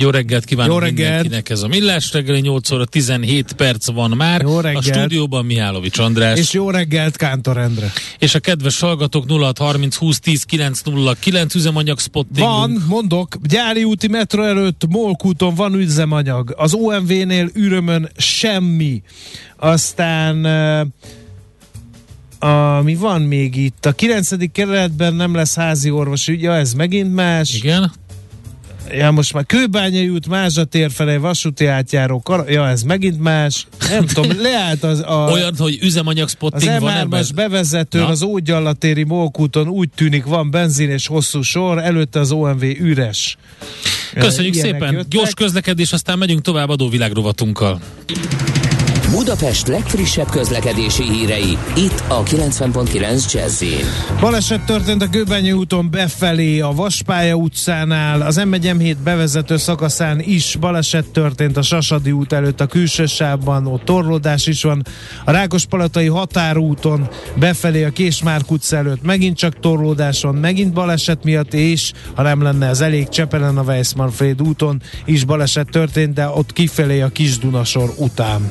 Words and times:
Jó 0.00 0.10
reggelt 0.10 0.44
kívánok 0.44 0.72
Jó 0.72 0.78
reggelt. 0.78 1.10
mindenkinek, 1.10 1.48
ez 1.48 1.62
a 1.62 1.68
Millás 1.68 2.12
reggeli 2.12 2.40
8 2.40 2.70
óra 2.70 2.84
17 2.84 3.52
perc 3.52 3.90
van 3.90 4.10
már. 4.10 4.40
Jó 4.40 4.60
reggelt. 4.60 4.86
A 4.86 4.92
stúdióban 4.92 5.44
Mihálovics 5.44 5.98
András. 5.98 6.38
És 6.38 6.52
jó 6.52 6.70
reggelt 6.70 7.16
Kántor 7.16 7.56
Endre. 7.56 7.92
És 8.18 8.34
a 8.34 8.40
kedves 8.40 8.80
hallgatók 8.80 9.24
0630 9.28 9.96
20 9.96 10.18
10 10.18 10.42
909 10.42 11.54
üzemanyag 11.54 11.98
spotting. 11.98 12.46
Van, 12.46 12.84
mondok, 12.88 13.36
gyári 13.42 13.84
úti 13.84 14.08
metro 14.08 14.42
előtt 14.42 14.82
Molkúton 14.88 15.54
van 15.54 15.74
üzemanyag. 15.74 16.54
Az 16.56 16.74
OMV-nél 16.74 17.50
ürömön 17.54 18.10
semmi. 18.16 19.02
Aztán 19.56 20.44
a, 22.38 22.80
mi 22.82 22.94
van 22.94 23.22
még 23.22 23.56
itt? 23.56 23.86
A 23.86 23.92
9. 23.92 24.52
kerületben 24.52 25.14
nem 25.14 25.34
lesz 25.34 25.54
házi 25.54 25.90
orvos, 25.90 26.28
ugye 26.28 26.50
ez 26.50 26.72
megint 26.72 27.14
más. 27.14 27.54
Igen. 27.54 27.92
Ja, 28.92 29.10
most 29.10 29.32
már 29.32 29.46
Kőbányai 29.46 30.08
út, 30.08 30.28
Mázsa 30.28 30.64
tér 30.64 30.90
felé, 30.90 31.16
vasúti 31.16 31.66
átjáró, 31.66 32.20
kar- 32.20 32.50
ja, 32.50 32.68
ez 32.68 32.82
megint 32.82 33.20
más. 33.20 33.66
Nem 33.90 34.06
tudom, 34.06 34.30
leállt 34.42 34.82
az 34.82 35.00
a... 35.00 35.28
Olyan, 35.32 35.54
hogy 35.58 35.78
üzemanyag 35.82 36.28
spotting 36.28 36.72
az 36.72 36.80
van 36.80 36.96
ebben? 36.96 37.24
bevezetőn, 37.34 38.02
Na? 38.02 38.08
az 38.08 38.22
Ógyallatéri 38.22 39.04
Mókúton 39.04 39.68
úgy 39.68 39.88
tűnik 39.94 40.24
van 40.24 40.50
benzin 40.50 40.90
és 40.90 41.06
hosszú 41.06 41.42
sor, 41.42 41.78
előtte 41.78 42.20
az 42.20 42.32
OMV 42.32 42.62
üres. 42.62 43.36
Köszönjük 44.14 44.54
Ilyenek 44.54 44.72
szépen, 44.72 44.92
jöttek. 44.92 45.08
gyors 45.08 45.34
közlekedés, 45.34 45.92
aztán 45.92 46.18
megyünk 46.18 46.40
tovább 46.40 46.68
adóvilágrovatunkkal. 46.68 47.80
Budapest 49.10 49.66
legfrissebb 49.66 50.28
közlekedési 50.28 51.02
hírei, 51.02 51.58
itt 51.76 52.02
a 52.08 52.22
90.9 52.22 53.32
jazz 53.32 53.64
Baleset 54.20 54.64
történt 54.64 55.02
a 55.02 55.06
Göbenyi 55.06 55.52
úton 55.52 55.90
befelé, 55.90 56.60
a 56.60 56.72
Vaspálya 56.72 57.34
utcánál, 57.34 58.22
az 58.22 58.36
m 58.36 58.78
7 58.78 58.98
bevezető 58.98 59.56
szakaszán 59.56 60.20
is 60.20 60.56
baleset 60.60 61.06
történt 61.06 61.56
a 61.56 61.62
Sasadi 61.62 62.12
út 62.12 62.32
előtt 62.32 62.60
a 62.60 62.66
külső 62.66 63.06
sávban, 63.06 63.66
ott 63.66 63.84
torlódás 63.84 64.46
is 64.46 64.62
van. 64.62 64.82
A 65.24 65.30
Rákospalatai 65.30 66.06
határúton 66.06 67.08
befelé 67.34 67.84
a 67.84 67.90
Késmárk 67.90 68.50
utca 68.50 68.76
előtt 68.76 69.02
megint 69.02 69.36
csak 69.36 69.60
torlódás 69.60 70.22
van, 70.22 70.34
megint 70.34 70.72
baleset 70.72 71.24
miatt, 71.24 71.54
és 71.54 71.92
ha 72.14 72.22
nem 72.22 72.42
lenne 72.42 72.68
az 72.68 72.80
elég 72.80 73.08
Csepelen 73.08 73.58
a 73.58 73.62
Weissmanfred 73.62 74.42
úton 74.42 74.82
is 75.04 75.24
baleset 75.24 75.70
történt, 75.70 76.14
de 76.14 76.28
ott 76.28 76.52
kifelé 76.52 77.00
a 77.00 77.08
Kisdunasor 77.08 77.92
után. 77.96 78.50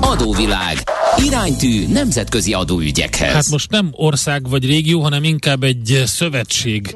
Adóvilág. 0.00 0.76
Iránytű 1.24 1.86
nemzetközi 1.92 2.52
adóügyekhez. 2.52 3.32
Hát 3.32 3.48
most 3.50 3.70
nem 3.70 3.88
ország 3.92 4.48
vagy 4.48 4.66
régió, 4.66 5.00
hanem 5.00 5.24
inkább 5.24 5.62
egy 5.62 6.02
szövetség. 6.06 6.94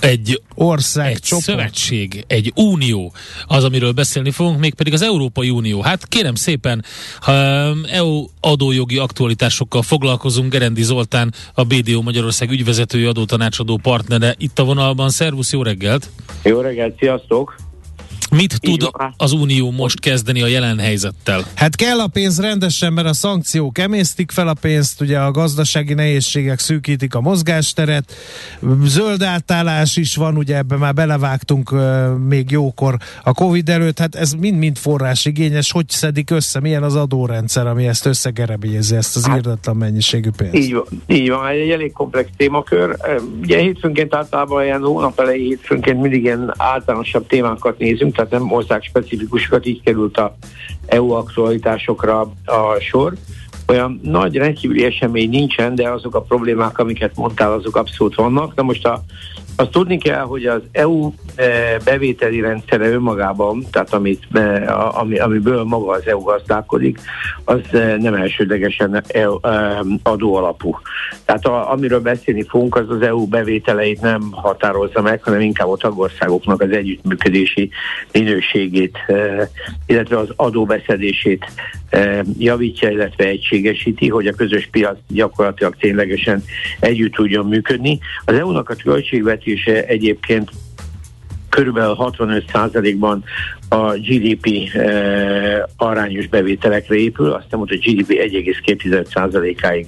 Egy 0.00 0.42
ország, 0.54 1.10
egy 1.10 1.18
csoport. 1.18 1.44
szövetség, 1.44 2.24
egy 2.26 2.52
unió, 2.54 3.12
az, 3.46 3.64
amiről 3.64 3.92
beszélni 3.92 4.30
fogunk, 4.30 4.58
mégpedig 4.58 4.92
az 4.92 5.02
Európai 5.02 5.50
Unió. 5.50 5.80
Hát 5.80 6.08
kérem 6.08 6.34
szépen, 6.34 6.84
ha 7.20 7.32
EU 7.90 8.26
adójogi 8.40 8.98
aktualitásokkal 8.98 9.82
foglalkozunk, 9.82 10.52
Gerendi 10.52 10.82
Zoltán, 10.82 11.34
a 11.54 11.64
BDO 11.64 12.02
Magyarország 12.02 12.50
ügyvezetői 12.50 13.04
adótanácsadó 13.04 13.76
partnere 13.82 14.34
itt 14.38 14.58
a 14.58 14.64
vonalban. 14.64 15.08
Szervusz, 15.08 15.52
jó 15.52 15.62
reggelt! 15.62 16.08
Jó 16.42 16.60
reggelt, 16.60 16.98
sziasztok! 16.98 17.56
Mit 18.30 18.60
tud 18.60 18.90
az 19.16 19.32
Unió 19.32 19.70
most 19.70 20.00
kezdeni 20.00 20.42
a 20.42 20.46
jelen 20.46 20.78
helyzettel? 20.78 21.44
Hát 21.54 21.76
kell 21.76 21.98
a 22.00 22.06
pénz 22.06 22.40
rendesen, 22.40 22.92
mert 22.92 23.08
a 23.08 23.12
szankciók 23.12 23.78
emésztik 23.78 24.30
fel 24.30 24.48
a 24.48 24.54
pénzt, 24.60 25.00
ugye 25.00 25.18
a 25.18 25.30
gazdasági 25.30 25.94
nehézségek 25.94 26.58
szűkítik 26.58 27.14
a 27.14 27.20
mozgásteret, 27.20 28.12
zöld 28.84 29.22
átállás 29.22 29.96
is 29.96 30.16
van, 30.16 30.36
ugye 30.36 30.56
ebbe 30.56 30.76
már 30.76 30.94
belevágtunk 30.94 31.72
uh, 31.72 32.16
még 32.28 32.50
jókor 32.50 32.96
a 33.22 33.32
Covid 33.32 33.68
előtt, 33.68 33.98
hát 33.98 34.14
ez 34.14 34.32
mind-mind 34.32 34.76
forrásigényes, 34.76 35.72
hogy 35.72 35.88
szedik 35.88 36.30
össze, 36.30 36.60
milyen 36.60 36.82
az 36.82 36.94
adórendszer, 36.94 37.66
ami 37.66 37.86
ezt 37.86 38.06
összegerebézi, 38.06 38.96
ezt 38.96 39.16
az 39.16 39.26
hát, 39.26 39.36
írdatlan 39.36 39.76
mennyiségű 39.76 40.30
pénzt. 40.36 40.54
Így 40.54 40.74
van, 40.74 40.84
így 41.06 41.30
van, 41.30 41.46
egy 41.46 41.70
elég 41.70 41.92
komplex 41.92 42.28
témakör. 42.36 42.96
Ugye 43.42 43.58
hétfőnként 43.58 44.14
általában 44.14 44.64
ilyen 44.64 44.82
hónap 44.82 45.20
elejé 45.20 45.44
hétfőnként 45.44 46.00
mindig 46.00 46.22
ilyen 46.22 46.54
általánosabb 46.56 47.26
témákat 47.26 47.78
nézünk, 47.78 48.15
tehát 48.16 48.30
nem 48.30 48.52
ország 48.52 48.82
specifikusokat, 48.82 49.66
így 49.66 49.82
került 49.82 50.16
a 50.16 50.36
EU 50.86 51.10
aktualitásokra 51.10 52.20
a 52.44 52.78
sor. 52.80 53.12
Olyan 53.68 54.00
nagy 54.02 54.36
rendkívüli 54.36 54.84
esemény 54.84 55.28
nincsen, 55.28 55.74
de 55.74 55.88
azok 55.88 56.14
a 56.14 56.20
problémák, 56.20 56.78
amiket 56.78 57.16
mondtál, 57.16 57.52
azok 57.52 57.76
abszolút 57.76 58.14
vannak. 58.14 58.54
Na 58.54 58.62
most 58.62 58.86
a 58.86 59.02
azt 59.56 59.70
tudni 59.70 59.98
kell, 59.98 60.20
hogy 60.20 60.46
az 60.46 60.60
EU 60.72 61.12
eh, 61.34 61.76
bevételi 61.84 62.40
rendszere 62.40 62.88
önmagában, 62.88 63.64
tehát 63.70 63.92
amit, 63.92 64.22
eh, 64.32 64.98
ami, 65.00 65.18
amiből 65.18 65.64
maga 65.64 65.92
az 65.92 66.06
EU 66.06 66.22
gazdálkodik, 66.22 67.00
az 67.44 67.60
eh, 67.72 67.96
nem 67.96 68.14
elsődlegesen 68.14 69.04
adóalapú. 70.02 70.78
Tehát 71.24 71.44
a, 71.46 71.72
amiről 71.72 72.00
beszélni 72.00 72.42
fogunk, 72.48 72.76
az 72.76 72.90
az 72.90 73.02
EU 73.02 73.26
bevételeit 73.26 74.00
nem 74.00 74.28
határozza 74.30 75.02
meg, 75.02 75.22
hanem 75.22 75.40
inkább 75.40 75.68
a 75.68 75.76
tagországoknak 75.76 76.60
az 76.62 76.70
együttműködési 76.70 77.70
minőségét, 78.12 78.98
illetve 79.86 80.18
az 80.18 80.28
adóbeszedését 80.36 81.46
javítja, 82.38 82.90
illetve 82.90 83.24
egységesíti, 83.24 84.08
hogy 84.08 84.26
a 84.26 84.32
közös 84.32 84.68
piac 84.70 84.98
gyakorlatilag 85.08 85.76
ténylegesen 85.76 86.42
együtt 86.80 87.12
tudjon 87.12 87.46
működni. 87.46 87.98
Az 88.24 88.34
EU-nak 88.34 88.70
a 88.70 88.74
költségvetése 88.74 89.84
egyébként 89.84 90.50
körülbelül 91.56 91.96
65%-ban 91.98 93.24
a 93.68 93.92
GDP 93.92 94.46
eh, 94.74 95.62
arányos 95.76 96.26
bevételekre 96.26 96.94
épül, 96.94 97.30
azt 97.30 97.46
mondta, 97.50 97.74
hogy 97.74 97.94
GDP 97.94 98.08
1,2%-áig 98.08 99.86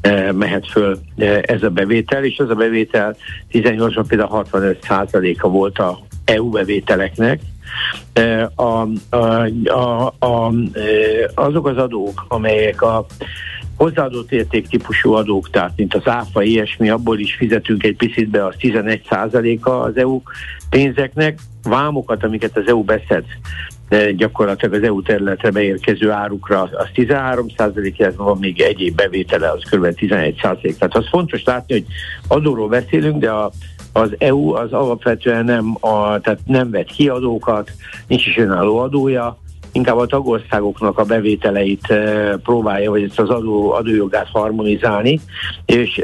eh, 0.00 0.32
mehet 0.32 0.66
föl 0.66 0.98
eh, 1.16 1.40
ez 1.42 1.62
a 1.62 1.68
bevétel, 1.68 2.24
és 2.24 2.38
az 2.38 2.50
a 2.50 2.54
bevétel 2.54 3.16
18-ban 3.52 4.04
például 4.08 4.44
65%-a 4.52 5.48
volt 5.48 5.78
a 5.78 5.98
EU 6.24 6.50
bevételeknek, 6.50 7.40
a, 8.54 8.62
a, 8.62 9.46
a, 9.66 10.06
a, 10.18 10.52
azok 11.34 11.66
az 11.66 11.76
adók, 11.76 12.24
amelyek 12.28 12.82
a 12.82 13.06
hozzáadott 13.76 14.32
érték 14.32 14.68
típusú 14.68 15.12
adók, 15.12 15.50
tehát 15.50 15.72
mint 15.76 15.94
az 15.94 16.06
áfa, 16.06 16.42
ilyesmi, 16.42 16.90
abból 16.90 17.18
is 17.18 17.34
fizetünk 17.34 17.82
egy 17.82 17.96
picit 17.96 18.28
be, 18.28 18.46
az 18.46 18.54
11%-a 18.58 19.70
az 19.70 19.96
EU 19.96 20.22
pénzeknek, 20.70 21.38
vámokat, 21.62 22.24
amiket 22.24 22.56
az 22.56 22.66
EU 22.66 22.82
beszed, 22.82 23.24
gyakorlatilag 24.16 24.74
az 24.74 24.82
EU 24.82 25.02
területre 25.02 25.50
beérkező 25.50 26.10
árukra 26.10 26.62
az 26.62 26.88
13 26.94 27.46
százalék, 27.56 28.16
van 28.16 28.38
még 28.38 28.60
egyéb 28.60 28.96
bevétele, 28.96 29.50
az 29.50 29.62
kb. 29.70 29.94
11 29.94 30.38
százalék. 30.42 30.78
Tehát 30.78 30.96
az 30.96 31.08
fontos 31.08 31.44
látni, 31.44 31.72
hogy 31.72 31.86
adóról 32.28 32.68
beszélünk, 32.68 33.20
de 33.20 33.30
a 33.30 33.50
az 33.92 34.14
EU 34.18 34.52
az 34.54 34.72
alapvetően 34.72 35.44
nem, 35.44 35.76
a, 35.80 36.20
tehát 36.20 36.40
nem 36.46 36.70
vett 36.70 36.90
kiadókat, 36.90 37.70
nincs 38.06 38.26
is 38.26 38.36
önálló 38.36 38.78
adója, 38.78 39.38
inkább 39.72 39.96
a 39.96 40.06
tagországoknak 40.06 40.98
a 40.98 41.04
bevételeit 41.04 41.94
próbálja, 42.42 42.90
vagy 42.90 43.02
ezt 43.02 43.18
az 43.18 43.28
adó, 43.28 43.72
adójogát 43.72 44.28
harmonizálni, 44.32 45.20
és 45.66 46.00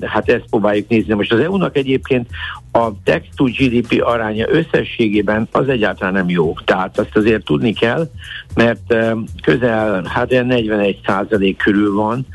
hát 0.00 0.28
ezt 0.28 0.46
próbáljuk 0.50 0.88
nézni. 0.88 1.14
Most 1.14 1.32
az 1.32 1.40
EU-nak 1.40 1.76
egyébként 1.76 2.28
a 2.72 2.88
tax 3.04 3.26
to 3.36 3.44
GDP 3.44 4.02
aránya 4.04 4.46
összességében 4.48 5.48
az 5.52 5.68
egyáltalán 5.68 6.12
nem 6.12 6.28
jó. 6.28 6.54
Tehát 6.64 6.98
azt 6.98 7.16
azért 7.16 7.44
tudni 7.44 7.72
kell, 7.72 8.08
mert 8.54 8.94
közel, 9.42 10.02
hát 10.04 10.30
41 10.30 11.00
százalék 11.06 11.56
körül 11.56 11.94
van 11.94 12.26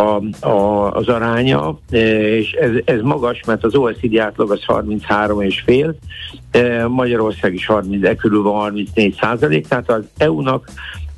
a, 0.00 0.46
a, 0.46 0.90
az 0.92 1.08
aránya, 1.08 1.78
és 1.90 2.52
ez, 2.52 2.70
ez 2.84 3.00
magas, 3.00 3.40
mert 3.46 3.64
az 3.64 3.74
OECD 3.74 4.16
átlag 4.16 4.50
az 4.50 4.64
33 4.64 5.40
és 5.40 5.62
fél, 5.66 5.94
Magyarország 6.88 7.54
is 7.54 7.66
30, 7.66 8.04
e 8.04 8.14
körül 8.14 8.42
van 8.42 8.60
34 8.60 9.16
százalék, 9.20 9.66
tehát 9.66 9.90
az 9.90 10.04
EU-nak 10.16 10.68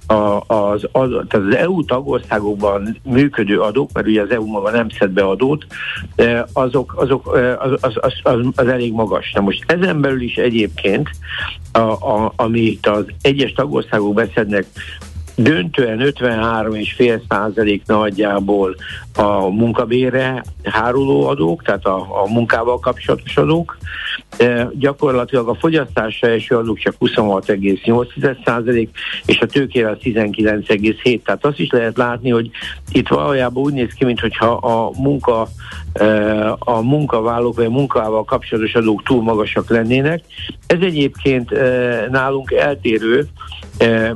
a, 0.06 0.40
az, 0.46 0.88
az, 0.92 1.08
tehát 1.28 1.46
az 1.46 1.54
EU 1.54 1.84
tagországokban 1.84 2.96
működő 3.02 3.60
adók, 3.60 3.90
mert 3.92 4.06
ugye 4.06 4.22
az 4.22 4.30
EU 4.30 4.46
maga 4.46 4.70
nem 4.70 4.88
szed 4.88 5.10
be 5.10 5.22
adót, 5.22 5.66
azok, 6.52 6.94
azok 6.96 7.32
az, 7.58 7.72
az, 7.80 7.96
az, 8.00 8.12
az, 8.22 8.38
az 8.54 8.66
elég 8.66 8.92
magas. 8.92 9.32
Na 9.32 9.40
most 9.40 9.64
ezen 9.66 10.00
belül 10.00 10.20
is 10.20 10.36
egyébként, 10.36 11.10
a, 11.72 11.78
a, 11.78 12.32
amit 12.36 12.86
az 12.86 13.04
egyes 13.22 13.52
tagországok 13.52 14.14
beszednek 14.14 14.66
döntően 15.34 15.98
53,5 16.02 17.20
százalék 17.28 17.82
nagyjából 17.86 18.76
a 19.14 19.48
munkabére 19.48 20.42
háruló 20.64 21.26
adók, 21.26 21.62
tehát 21.62 21.84
a, 21.84 22.22
a 22.22 22.32
munkával 22.32 22.78
kapcsolatos 22.78 23.36
adók. 23.36 23.78
E, 24.36 24.68
gyakorlatilag 24.78 25.48
a 25.48 25.54
fogyasztásra 25.54 26.28
eső 26.28 26.56
adók 26.56 26.78
csak 26.78 26.94
26,8 27.00 28.36
százalék, 28.44 28.96
és 29.26 29.40
a 29.40 29.46
tőkére 29.46 29.96
19,7. 30.02 31.22
Tehát 31.22 31.44
azt 31.44 31.58
is 31.58 31.70
lehet 31.70 31.96
látni, 31.96 32.30
hogy 32.30 32.50
itt 32.92 33.08
valójában 33.08 33.62
úgy 33.62 33.72
néz 33.72 33.92
ki, 33.92 34.04
mintha 34.04 34.46
a 34.46 34.90
munka 35.00 35.48
a 36.58 36.80
munkavállalók 36.80 37.56
vagy 37.56 37.64
a 37.64 37.70
munkával 37.70 38.24
kapcsolatos 38.24 38.74
adók 38.74 39.02
túl 39.02 39.22
magasak 39.22 39.70
lennének. 39.70 40.22
Ez 40.66 40.78
egyébként 40.80 41.50
nálunk 42.10 42.52
eltérő, 42.52 43.28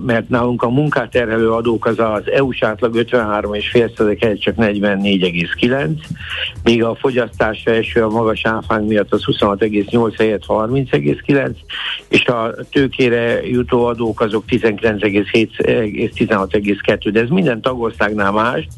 mert 0.01 0.29
nálunk 0.29 0.63
a 0.63 0.69
munkát 0.69 1.11
terhelő 1.11 1.51
adók 1.51 1.87
az 1.87 1.99
az 1.99 2.31
EU-s 2.31 2.63
átlag 2.63 2.95
53,5 2.95 4.17
helyett 4.21 4.41
csak 4.41 4.55
44,9, 4.57 5.91
míg 6.63 6.85
a 6.85 6.95
fogyasztásra 6.95 7.73
eső 7.73 8.03
a 8.03 8.09
magas 8.09 8.45
áfánk 8.45 8.89
miatt 8.89 9.13
az 9.13 9.25
26,8 9.25 10.15
helyett 10.19 10.45
30,9, 10.49 11.57
és 12.09 12.27
a 12.27 12.55
tőkére 12.71 13.47
jutó 13.47 13.85
adók 13.85 14.21
azok 14.21 14.45
19,7 14.49 15.49
16,2, 15.59 17.09
de 17.13 17.21
ez 17.21 17.29
minden 17.29 17.61
tagországnál 17.61 18.33
más, 18.33 18.69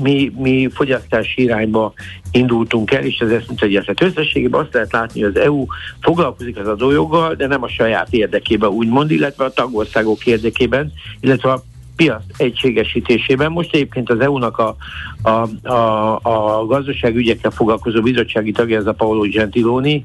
mi, 0.00 0.32
mi 0.36 0.68
fogyasztási 0.72 1.42
irányba 1.42 1.92
indultunk 2.30 2.92
el, 2.92 3.04
és 3.04 3.18
ez 3.18 3.30
mutatja. 3.48 3.80
Tehát 3.80 4.02
összességében 4.02 4.60
azt 4.60 4.72
lehet 4.74 4.92
látni, 4.92 5.20
hogy 5.20 5.36
az 5.36 5.42
EU 5.42 5.66
foglalkozik 6.00 6.58
az 6.58 6.66
adójoggal, 6.66 7.34
de 7.34 7.46
nem 7.46 7.62
a 7.62 7.68
saját 7.68 8.12
érdekében 8.12 8.70
úgymond, 8.70 9.10
illetve 9.10 9.44
a 9.44 9.52
tagországok 9.52 10.26
érdekében, 10.26 10.92
illetve 11.20 11.52
a 11.52 11.62
piac 11.96 12.22
egységesítésében. 12.36 13.52
Most 13.52 13.74
egyébként 13.74 14.10
az 14.10 14.20
EU-nak 14.20 14.58
a, 14.58 14.76
a, 15.22 15.68
a, 15.68 16.18
a 16.22 16.66
gazdaságügyekkel 16.66 17.50
foglalkozó 17.50 18.00
bizottsági 18.00 18.52
tagja, 18.52 18.78
ez 18.78 18.86
a 18.86 18.92
Paolo 18.92 19.22
Gentiloni, 19.22 20.04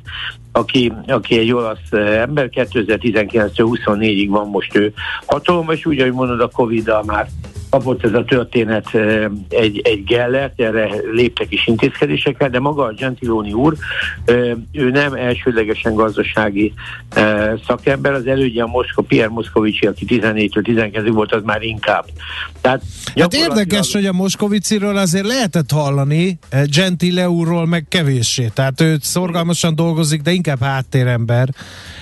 aki, 0.51 0.93
aki 1.07 1.37
egy 1.37 1.51
olasz 1.51 1.91
ember, 1.91 2.49
2019-24-ig 2.51 4.27
van 4.29 4.47
most 4.47 4.75
ő 4.75 4.93
hatalom, 5.25 5.71
és 5.71 5.85
úgy, 5.85 5.99
ahogy 5.99 6.11
mondod, 6.11 6.39
a 6.39 6.47
Covid-dal 6.47 7.03
már 7.03 7.27
kapott 7.77 8.03
ez 8.03 8.13
a 8.13 8.23
történet 8.23 8.85
egy, 9.49 9.81
egy 9.83 10.03
gellert, 10.03 10.61
erre 10.61 10.89
léptek 11.11 11.51
is 11.51 11.67
intézkedésekkel, 11.67 12.49
de 12.49 12.59
maga 12.59 12.83
a 12.83 12.93
Gentiloni 12.93 13.53
úr, 13.53 13.75
ő 14.71 14.89
nem 14.89 15.13
elsődlegesen 15.13 15.93
gazdasági 15.93 16.73
szakember, 17.67 18.13
az 18.13 18.27
elődje 18.27 18.63
a 18.63 18.67
Moszko, 18.67 19.01
Pierre 19.01 19.29
Moszkovicsi, 19.29 19.85
aki 19.85 20.05
14-től 20.09 20.63
12 20.63 21.11
volt, 21.11 21.33
az 21.33 21.41
már 21.43 21.61
inkább. 21.61 22.05
Tehát 22.61 22.81
hát 23.15 23.33
érdekes, 23.33 23.93
hogy 23.93 24.05
a 24.05 24.13
Moszkoviciről 24.13 24.97
azért 24.97 25.25
lehetett 25.25 25.71
hallani, 25.71 26.39
Gentile 26.65 27.29
úrról 27.29 27.67
meg 27.67 27.85
kevéssé, 27.89 28.51
tehát 28.53 28.81
ő 28.81 28.97
szorgalmasan 29.01 29.75
dolgozik, 29.75 30.21
de 30.21 30.31
inkább 30.31 30.61
háttérember. 30.61 31.49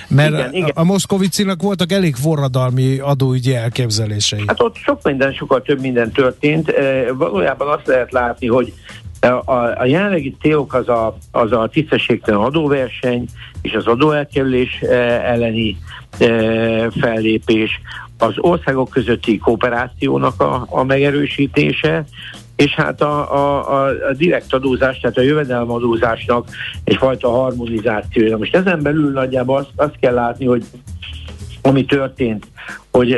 Mert 0.08 0.34
igen, 0.34 0.54
igen. 0.54 0.72
a 0.74 0.84
Moszkovicinak 0.84 1.62
voltak 1.62 1.92
elég 1.92 2.16
forradalmi 2.16 3.00
adóügyi 3.00 3.56
elképzelései. 3.56 4.44
Hát 4.48 4.62
ott 4.62 4.76
sok 4.76 5.04
minden, 5.04 5.34
sokkal 5.34 5.62
több 5.64 5.82
minden 5.82 6.12
történt. 6.12 6.70
E, 6.70 7.14
valójában 7.14 7.68
azt 7.68 7.88
lehet 7.88 8.12
látni, 8.12 8.48
hogy 8.48 8.74
a, 9.22 9.52
a 9.78 9.86
jelenlegi 9.86 10.36
célok 10.42 10.74
az 10.74 10.90
a, 10.90 11.18
az 11.32 11.52
a 11.52 11.70
tisztességtelen 11.72 12.40
adóverseny 12.40 13.26
és 13.62 13.74
az 13.74 13.88
adóelkerülés 13.88 14.82
e, 14.82 14.96
elleni 15.32 15.78
e, 16.20 16.28
fellépés, 16.90 17.82
az 18.18 18.34
országok 18.38 18.90
közötti 18.90 19.38
kooperációnak 19.38 20.42
a, 20.42 20.66
a 20.70 20.84
megerősítése, 20.84 22.06
és 22.56 22.74
hát 22.74 23.02
a, 23.02 23.34
a, 23.34 23.86
a 23.86 24.14
direkt 24.14 24.54
adózás, 24.54 25.00
tehát 25.00 25.18
a 25.18 25.22
jövedelmadózásnak 25.22 26.48
egyfajta 26.84 27.30
harmonizációja. 27.30 28.38
Most 28.38 28.56
ezen 28.56 28.82
belül 28.82 29.12
nagyjából 29.12 29.58
azt, 29.58 29.72
azt 29.76 30.00
kell 30.00 30.14
látni, 30.14 30.46
hogy 30.46 30.64
ami 31.62 31.86
történt, 31.86 32.48
hogy 32.94 33.12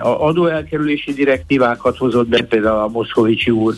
a 0.00 0.26
adóelkerülési 0.26 1.12
direktívákat 1.12 1.96
hozott 1.96 2.28
be, 2.28 2.42
például 2.42 2.78
a 2.78 2.88
Moszkovicsi 2.88 3.50
úr. 3.50 3.74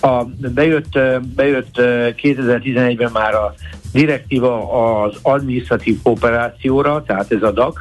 A, 0.00 0.24
bejött, 0.54 0.98
bejött 1.34 1.74
2011-ben 2.22 3.10
már 3.12 3.34
a 3.34 3.54
direktíva 3.92 4.72
az 5.02 5.16
administratív 5.22 6.02
kooperációra, 6.02 7.02
tehát 7.06 7.32
ez 7.32 7.42
a 7.42 7.50
DAC. 7.50 7.74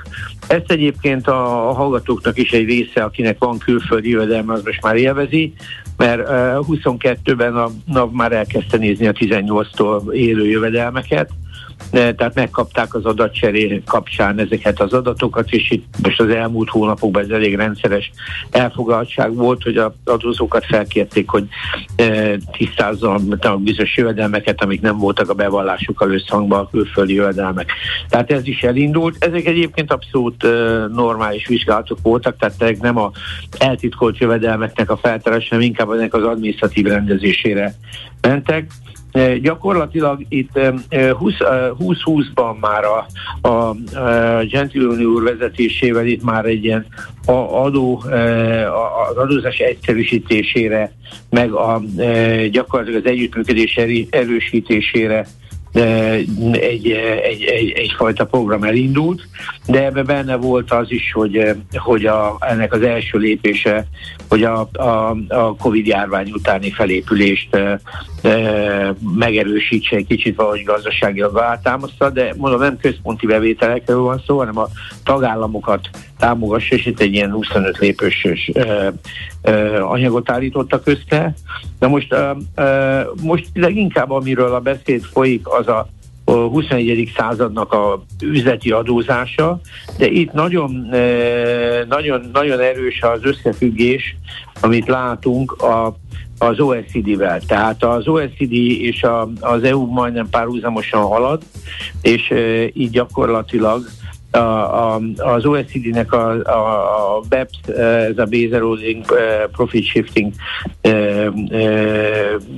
Ezt 0.48 0.72
egyébként 0.72 1.28
a 1.28 1.74
hallgatóknak 1.74 2.38
is 2.38 2.52
egy 2.52 2.66
része, 2.66 3.04
akinek 3.04 3.36
van 3.40 3.58
külföldi 3.58 4.10
jövedelme, 4.10 4.54
az 4.54 4.64
most 4.64 4.84
már 4.84 4.96
élvezi 4.96 5.54
mert 5.98 6.28
22-ben 6.28 7.56
a 7.56 7.70
NAV 7.86 8.12
már 8.12 8.32
elkezdte 8.32 8.78
nézni 8.78 9.08
a 9.08 9.12
18-tól 9.12 10.12
élő 10.12 10.48
jövedelmeket, 10.48 11.30
tehát 11.90 12.36
megkapták 12.36 12.94
az 12.94 13.06
adatcseré 13.06 13.82
kapcsán 13.86 14.40
ezeket 14.40 14.82
az 14.82 14.94
adatokat, 14.94 15.50
és 15.50 15.72
itt 15.72 15.86
most 16.04 16.20
az 16.20 16.30
elmúlt 16.30 16.70
hónapokban 16.70 17.24
ez 17.24 17.30
elég 17.30 17.56
rendszeres 17.56 18.12
elfogadtság 18.52 19.36
volt, 19.36 19.64
hogy 19.64 19.78
az 19.78 19.92
adózókat 20.06 20.66
felkérték, 20.66 21.30
hogy 21.30 21.48
e, 21.96 22.38
tisztázzon 22.58 23.32
a 23.42 23.56
bizonyos 23.56 23.98
jövedelmeket, 23.98 24.64
amik 24.64 24.82
nem 24.82 24.98
voltak 24.98 25.30
a 25.30 25.34
bevallásukkal 25.34 26.12
összhangban 26.12 26.60
a 26.60 26.70
külföldi 26.70 27.14
jövedelmek. 27.14 27.72
Tehát 28.10 28.32
ez 28.32 28.48
is 28.48 28.62
elindult. 28.62 29.26
Ezek 29.26 29.46
egyébként 29.46 29.92
abszolút 29.92 30.44
e, 30.44 30.50
normális 30.94 31.48
vizsgálatok 31.48 31.98
voltak, 32.02 32.38
tehát 32.38 32.82
nem 32.82 32.98
a 32.98 33.12
eltitkolt 33.58 34.18
jövedelmeknek 34.18 34.90
a 34.90 34.98
feltárás, 34.98 35.50
hanem 35.50 35.66
inkább 35.66 35.92
ennek 35.92 36.14
az 36.14 36.24
adminisztratív 36.24 36.86
rendezésére 36.86 37.76
mentek. 38.22 38.72
E, 39.12 39.38
gyakorlatilag 39.38 40.26
itt 40.30 40.50
2020-ban 40.54 42.60
már 42.60 42.84
a, 42.84 43.06
a, 43.48 43.48
a 43.48 43.76
Gentiloni 44.44 45.04
úr 45.04 45.24
vezetésével 45.24 46.06
itt 46.06 46.24
már 46.24 46.46
egy 46.46 46.64
ilyen 46.64 46.86
adó, 47.26 48.04
az 49.10 49.16
adózás 49.16 49.58
egyszerűsítésére, 49.58 50.92
meg 51.30 51.52
a, 51.52 51.82
gyakorlatilag 52.52 53.06
az 53.06 53.12
együttműködés 53.12 53.76
erősítésére 54.10 55.28
egy, 55.74 56.52
egy, 56.52 56.92
egy, 57.46 57.72
egyfajta 57.76 58.26
program 58.26 58.64
elindult, 58.64 59.28
de 59.66 59.86
ebben 59.86 60.06
benne 60.06 60.36
volt 60.36 60.72
az 60.72 60.92
is, 60.92 61.12
hogy, 61.12 61.56
hogy 61.74 62.06
a, 62.06 62.38
ennek 62.40 62.74
az 62.74 62.82
első 62.82 63.18
lépése, 63.18 63.86
hogy 64.30 64.44
a, 64.44 64.70
a, 64.74 65.18
a 65.28 65.56
Covid 65.56 65.86
járvány 65.86 66.32
utáni 66.32 66.72
felépülést 66.72 67.56
e, 67.56 67.80
e, 68.22 68.96
megerősítse 69.16 69.96
egy 69.96 70.08
kicsit 70.08 70.36
valahogy 70.36 70.64
gazdaságilag 70.64 71.40
átámaszta, 71.40 72.10
de 72.10 72.34
mondom, 72.38 72.60
nem 72.60 72.78
központi 72.78 73.26
bevételekről 73.26 74.02
van 74.02 74.22
szó, 74.26 74.38
hanem 74.38 74.58
a 74.58 74.68
tagállamokat 75.04 75.90
támogassa, 76.22 76.76
és 76.76 76.86
itt 76.86 77.00
egy 77.00 77.14
ilyen 77.14 77.32
25 77.32 77.78
lépős 77.78 78.28
anyagot 79.82 80.30
állítottak 80.30 80.88
össze. 80.88 81.34
De 81.80 81.88
most, 81.88 82.16
most 83.22 83.46
leginkább 83.54 84.12
amiről 84.12 84.54
a 84.54 84.60
beszéd 84.60 85.04
folyik, 85.04 85.48
az 85.48 85.68
a 85.68 85.88
21. 86.26 87.12
századnak 87.16 87.74
a 87.74 88.04
üzleti 88.24 88.72
adózása, 88.72 89.60
de 89.98 90.08
itt 90.08 90.32
nagyon, 90.32 90.88
nagyon, 91.88 92.30
nagyon 92.34 92.60
erős 92.60 93.02
az 93.02 93.20
összefüggés, 93.24 94.16
amit 94.62 94.88
látunk 94.88 95.52
a, 95.52 95.96
az 96.38 96.60
OECD-vel. 96.60 97.40
Tehát 97.40 97.84
az 97.84 98.08
OECD 98.08 98.52
és 98.82 99.04
a, 99.04 99.30
az 99.40 99.64
EU 99.64 99.86
majdnem 99.86 100.30
párhuzamosan 100.30 101.02
halad, 101.02 101.42
és 102.02 102.34
így 102.74 102.90
gyakorlatilag 102.90 103.84
a, 104.32 104.38
a, 104.38 105.02
az 105.18 105.46
OECD-nek 105.46 106.14
a, 106.14 106.30
a, 106.30 107.16
a 107.16 107.22
BEPS, 107.30 107.58
ez 107.78 108.18
a 108.18 108.26
Base 108.26 108.56
Eroding 108.56 109.06
Profit 109.52 109.86
Shifting 109.86 110.34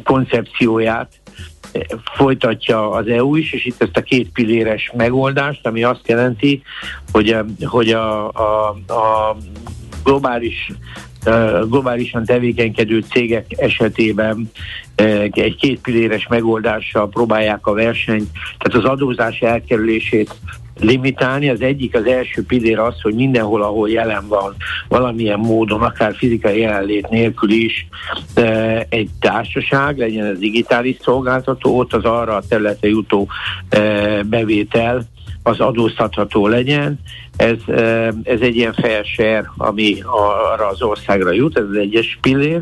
koncepcióját 0.04 1.22
folytatja 2.16 2.92
az 2.92 3.08
EU 3.08 3.36
is, 3.36 3.54
és 3.54 3.66
itt 3.66 3.82
ezt 3.82 3.98
a 3.98 4.02
két 4.02 4.30
pilléres 4.32 4.92
megoldást, 4.96 5.68
ami 5.68 5.84
azt 5.84 6.08
jelenti, 6.08 6.62
hogy, 7.12 7.38
hogy 7.66 7.90
a, 7.90 8.30
a, 8.30 8.68
a 8.88 9.38
globális 10.04 10.72
globálisan 11.70 12.26
tevékenykedő 12.26 13.04
cégek 13.12 13.46
esetében 13.58 14.52
egy 14.96 15.56
két 15.56 15.82
pilléres 15.82 16.28
megoldással 16.28 17.10
próbálják 17.10 17.68
a 17.68 17.74
versenyt, 17.74 18.30
tehát 18.58 18.86
az 18.86 18.92
adózás 18.92 19.40
elkerülését 19.40 20.36
limitálni. 20.80 21.50
Az 21.50 21.62
egyik, 21.62 21.96
az 21.96 22.06
első 22.06 22.44
pillér 22.44 22.80
az, 22.80 23.02
hogy 23.02 23.14
mindenhol, 23.14 23.62
ahol 23.62 23.90
jelen 23.90 24.28
van, 24.28 24.56
valamilyen 24.88 25.40
módon, 25.40 25.82
akár 25.82 26.16
fizikai 26.16 26.60
jelenlét 26.60 27.10
nélkül 27.10 27.50
is 27.50 27.88
egy 28.90 29.10
társaság, 29.20 29.98
legyen 29.98 30.26
ez 30.26 30.40
digitális 30.40 30.98
szolgáltató, 31.02 31.78
ott 31.78 31.94
az 31.94 32.04
arra 32.04 32.36
a 32.36 32.44
területre 32.50 32.88
jutó 32.88 33.28
bevétel 34.26 35.12
az 35.44 35.60
adóztatható 35.60 36.48
legyen. 36.48 37.00
Ez, 37.36 37.58
ez 38.24 38.40
egy 38.40 38.56
ilyen 38.56 38.74
fair 38.74 39.50
ami 39.58 39.98
arra 40.54 40.68
az 40.68 40.82
országra 40.82 41.32
jut, 41.32 41.58
ez 41.58 41.64
az 41.70 41.76
egyes 41.76 42.18
pillér, 42.22 42.62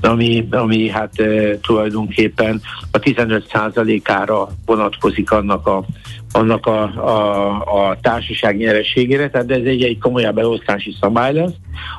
ami, 0.00 0.48
ami 0.50 0.88
hát 0.88 1.12
tulajdonképpen 1.60 2.60
a 2.90 2.98
15%-ára 2.98 4.48
vonatkozik 4.66 5.30
annak 5.30 5.66
a, 5.66 5.84
annak 6.32 6.66
a, 6.66 6.82
a, 6.82 7.88
a 7.88 7.96
társaság 8.00 8.56
nyereségére, 8.56 9.30
tehát 9.30 9.50
ez 9.50 9.64
egy, 9.64 9.82
egy 9.82 9.98
komolyabb 9.98 10.38
elosztási 10.38 10.96
szabály 11.00 11.32
lesz. 11.32 11.52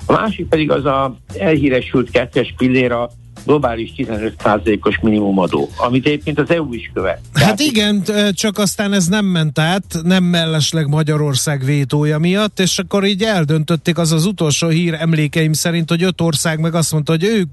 A 0.05 0.12
másik 0.12 0.48
pedig 0.48 0.72
az 0.72 0.86
a 0.86 1.15
elhíresült 1.38 2.10
kettes 2.10 2.53
pillér 2.58 2.91
a 2.91 3.10
globális 3.45 3.93
15%-os 3.97 4.99
minimumadó, 5.01 5.69
amit 5.77 6.05
egyébként 6.05 6.39
az 6.39 6.49
EU 6.49 6.73
is 6.73 6.91
követ. 6.93 7.19
Hát 7.33 7.59
igen, 7.59 8.03
csak 8.31 8.57
aztán 8.57 8.93
ez 8.93 9.07
nem 9.07 9.25
ment 9.25 9.59
át, 9.59 9.83
nem 10.03 10.23
mellesleg 10.23 10.87
Magyarország 10.87 11.63
vétója 11.63 12.17
miatt, 12.17 12.59
és 12.59 12.79
akkor 12.79 13.05
így 13.05 13.23
eldöntötték 13.23 13.97
az 13.97 14.11
az 14.11 14.25
utolsó 14.25 14.67
hír 14.67 14.93
emlékeim 14.93 15.53
szerint, 15.53 15.89
hogy 15.89 16.03
öt 16.03 16.21
ország 16.21 16.59
meg 16.59 16.75
azt 16.75 16.91
mondta, 16.91 17.11
hogy 17.11 17.23
ők 17.23 17.47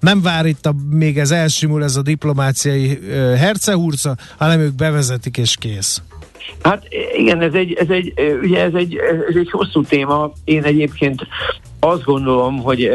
nem 0.00 0.22
vár 0.22 0.46
itt, 0.46 0.66
a, 0.66 0.74
még 0.90 1.18
ez 1.18 1.30
elsimul 1.30 1.84
ez 1.84 1.96
a 1.96 2.02
diplomáciai 2.02 2.98
hercehurca, 3.36 4.16
hanem 4.36 4.60
ők 4.60 4.74
bevezetik 4.74 5.36
és 5.36 5.56
kész. 5.60 6.02
Hát 6.62 6.82
igen, 7.16 7.40
ez 7.40 7.54
egy, 7.54 7.72
ez 7.72 7.88
egy, 7.88 8.12
ugye 8.42 8.60
ez 8.60 8.74
egy, 8.74 8.96
ez 9.28 9.36
egy 9.36 9.50
hosszú 9.50 9.82
téma. 9.82 10.32
Én 10.44 10.64
egyébként 10.64 11.26
azt 11.80 12.04
gondolom, 12.04 12.62
hogy 12.62 12.90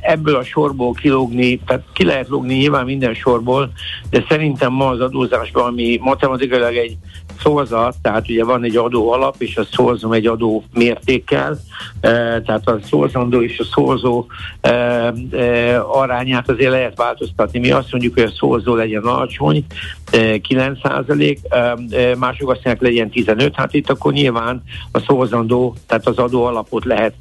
ebből 0.00 0.34
a 0.34 0.44
sorból 0.44 0.92
kilógni, 0.92 1.58
tehát 1.66 1.82
ki 1.92 2.04
lehet 2.04 2.28
lógni 2.28 2.54
nyilván 2.54 2.84
minden 2.84 3.14
sorból, 3.14 3.72
de 4.10 4.24
szerintem 4.28 4.72
ma 4.72 4.88
az 4.88 5.00
adózásban, 5.00 5.66
ami 5.66 5.98
matematikailag 6.02 6.76
egy 6.76 6.96
szorzat, 7.40 7.96
tehát 8.02 8.28
ugye 8.28 8.44
van 8.44 8.64
egy 8.64 8.76
adó 8.76 9.12
alap, 9.12 9.34
és 9.38 9.56
a 9.56 9.64
szorzom 9.72 10.12
egy 10.12 10.26
adó 10.26 10.64
mértékkel, 10.74 11.58
tehát 12.00 12.68
a 12.68 12.78
szorzandó 12.84 13.42
és 13.42 13.58
a 13.58 13.64
szorzó 13.64 14.26
arányát 15.92 16.50
azért 16.50 16.70
lehet 16.70 16.96
változtatni. 16.96 17.58
Mi 17.58 17.70
azt 17.70 17.92
mondjuk, 17.92 18.14
hogy 18.14 18.22
a 18.22 18.34
szorzó 18.38 18.74
legyen 18.74 19.02
alacsony, 19.02 19.64
9 20.42 20.78
százalék, 20.82 21.40
mások 22.18 22.50
azt 22.50 22.64
mondják, 22.64 22.80
legyen 22.80 23.10
15, 23.10 23.54
hát 23.54 23.74
itt 23.74 23.90
akkor 23.90 24.12
nyilván 24.12 24.62
a 24.92 24.98
szorzandó, 24.98 25.74
tehát 25.86 26.06
az 26.06 26.18
adó 26.18 26.44
alapot 26.44 26.84
lehet 26.84 27.14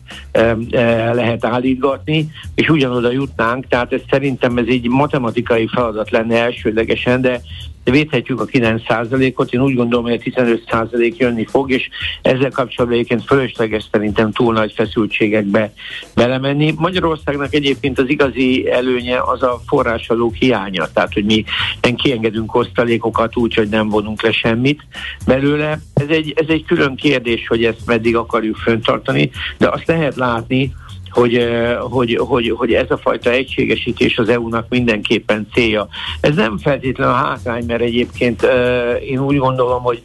lehet 0.95 1.45
állítgatni, 1.45 2.29
és 2.55 2.69
ugyanoda 2.69 3.12
jutnánk, 3.12 3.67
tehát 3.67 3.93
ez 3.93 4.01
szerintem 4.09 4.57
ez 4.57 4.65
egy 4.67 4.88
matematikai 4.88 5.67
feladat 5.67 6.09
lenne 6.09 6.43
elsődlegesen, 6.43 7.21
de 7.21 7.41
védhetjük 7.83 8.39
a 8.39 8.45
9%-ot, 8.45 9.53
én 9.53 9.62
úgy 9.62 9.75
gondolom, 9.75 10.05
hogy 10.05 10.21
a 10.25 10.41
15% 10.41 11.17
jönni 11.17 11.45
fog, 11.45 11.71
és 11.71 11.89
ezzel 12.21 12.50
kapcsolatban 12.50 13.00
egyébként 13.00 13.25
fölösleges 13.25 13.85
szerintem 13.91 14.31
túl 14.31 14.53
nagy 14.53 14.71
feszültségekbe 14.75 15.73
belemenni. 16.15 16.73
Magyarországnak 16.77 17.53
egyébként 17.53 18.00
az 18.00 18.09
igazi 18.09 18.71
előnye 18.71 19.21
az 19.21 19.43
a 19.43 19.62
forrásadók 19.67 20.35
hiánya, 20.35 20.88
tehát 20.93 21.13
hogy 21.13 21.25
mi 21.25 21.43
kiengedünk 21.95 22.55
osztalékokat 22.55 23.38
úgy, 23.38 23.53
hogy 23.53 23.69
nem 23.69 23.89
vonunk 23.89 24.21
le 24.21 24.31
semmit 24.31 24.81
belőle. 25.25 25.79
Ez 25.93 26.07
egy, 26.07 26.33
ez 26.35 26.47
egy 26.47 26.65
külön 26.65 26.95
kérdés, 26.95 27.47
hogy 27.47 27.63
ezt 27.63 27.85
meddig 27.85 28.15
akarjuk 28.15 28.55
föntartani, 28.55 29.31
de 29.57 29.69
azt 29.69 29.88
lehet 29.88 30.15
látni, 30.15 30.73
hogy, 31.13 31.48
hogy, 31.79 32.20
hogy, 32.27 32.50
hogy 32.50 32.74
ez 32.74 32.91
a 32.91 32.98
fajta 32.98 33.29
egységesítés 33.29 34.17
az 34.17 34.29
EU-nak 34.29 34.65
mindenképpen 34.70 35.48
célja. 35.53 35.88
Ez 36.20 36.36
nem 36.36 36.58
feltétlenül 36.58 37.13
a 37.13 37.17
hátrány, 37.17 37.65
mert 37.65 37.82
egyébként 37.82 38.48
én 39.10 39.20
úgy 39.20 39.38
gondolom, 39.38 39.82
hogy 39.82 40.03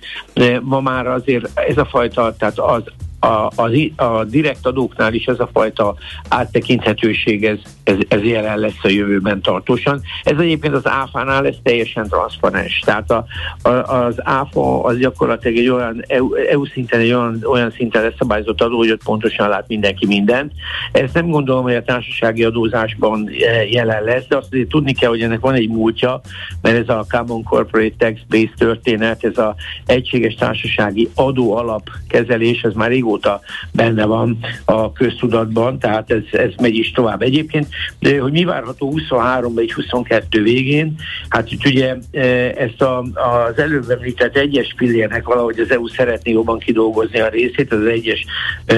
ma 0.62 0.80
már 0.80 1.06
azért 1.06 1.50
ez 1.54 1.78
a 1.78 1.84
fajta, 1.84 2.36
tehát 2.38 2.58
az 2.58 2.82
a, 3.20 3.50
a, 3.56 3.70
a 3.96 4.24
direkt 4.24 4.66
adóknál 4.66 5.14
is 5.14 5.26
ez 5.26 5.40
a 5.40 5.48
fajta 5.52 5.94
áttekinthetőség, 6.28 7.44
ez, 7.44 7.58
ez, 7.84 7.96
ez 8.08 8.22
jelen 8.22 8.58
lesz 8.58 8.78
a 8.82 8.88
jövőben 8.88 9.42
tartósan. 9.42 10.00
Ez 10.22 10.38
egyébként 10.38 10.74
az 10.74 10.86
áfánál 10.86 11.42
lesz 11.42 11.56
teljesen 11.62 12.08
transzparens. 12.08 12.78
Tehát 12.78 13.10
a, 13.10 13.24
a, 13.62 13.68
az 13.68 14.14
áfa 14.18 14.82
az 14.82 14.98
gyakorlatilag 14.98 15.56
egy 15.56 15.68
olyan 15.68 16.04
EU, 16.06 16.34
EU 16.34 16.66
szinten 16.66 17.00
egy 17.00 17.12
olyan, 17.12 17.40
olyan 17.44 17.70
szinten 17.70 18.02
lesz 18.02 18.16
szabályozott 18.18 18.60
adó, 18.60 18.76
hogy 18.76 18.90
ott 18.90 19.04
pontosan 19.04 19.48
lát 19.48 19.68
mindenki 19.68 20.06
mindent. 20.06 20.52
Ezt 20.92 21.14
nem 21.14 21.28
gondolom, 21.28 21.62
hogy 21.62 21.74
a 21.74 21.82
társasági 21.82 22.44
adózásban 22.44 23.30
jelen 23.70 24.04
lesz, 24.04 24.26
de 24.28 24.36
azt 24.36 24.46
azért 24.50 24.68
tudni 24.68 24.92
kell, 24.92 25.08
hogy 25.08 25.22
ennek 25.22 25.40
van 25.40 25.54
egy 25.54 25.68
múltja, 25.68 26.20
mert 26.62 26.76
ez 26.76 26.88
a 26.88 27.06
Common 27.08 27.42
Corporate 27.42 27.94
Tax 27.98 28.20
Base 28.28 28.52
történet, 28.56 29.24
ez 29.24 29.38
a 29.38 29.54
egységes 29.86 30.34
társasági 30.34 31.08
adó 31.14 31.56
alap 31.56 31.90
kezelés, 32.08 32.62
ez 32.62 32.72
már 32.72 32.88
rég 32.88 33.06
régóta 33.08 33.40
benne 33.72 34.04
van 34.04 34.38
a 34.64 34.92
köztudatban, 34.92 35.78
tehát 35.78 36.10
ez, 36.10 36.22
ez 36.32 36.50
megy 36.60 36.74
is 36.74 36.90
tovább. 36.90 37.22
Egyébként, 37.22 37.66
de, 37.98 38.20
hogy 38.20 38.32
mi 38.32 38.44
várható 38.44 38.90
23 38.90 39.54
vagy 39.54 39.72
22 39.72 40.42
végén, 40.42 40.94
hát 41.28 41.52
itt 41.52 41.66
ugye 41.66 41.96
e, 42.12 42.20
ezt 42.56 42.82
a, 42.82 42.98
az 42.98 43.58
előbb 43.58 43.90
említett 43.90 44.36
egyes 44.36 44.74
pillérnek 44.76 45.24
valahogy 45.24 45.58
az 45.58 45.70
EU 45.70 45.86
szeretné 45.86 46.32
jobban 46.32 46.58
kidolgozni 46.58 47.20
a 47.20 47.28
részét, 47.28 47.72
az 47.72 47.84
egyes 47.84 48.24
e, 48.66 48.76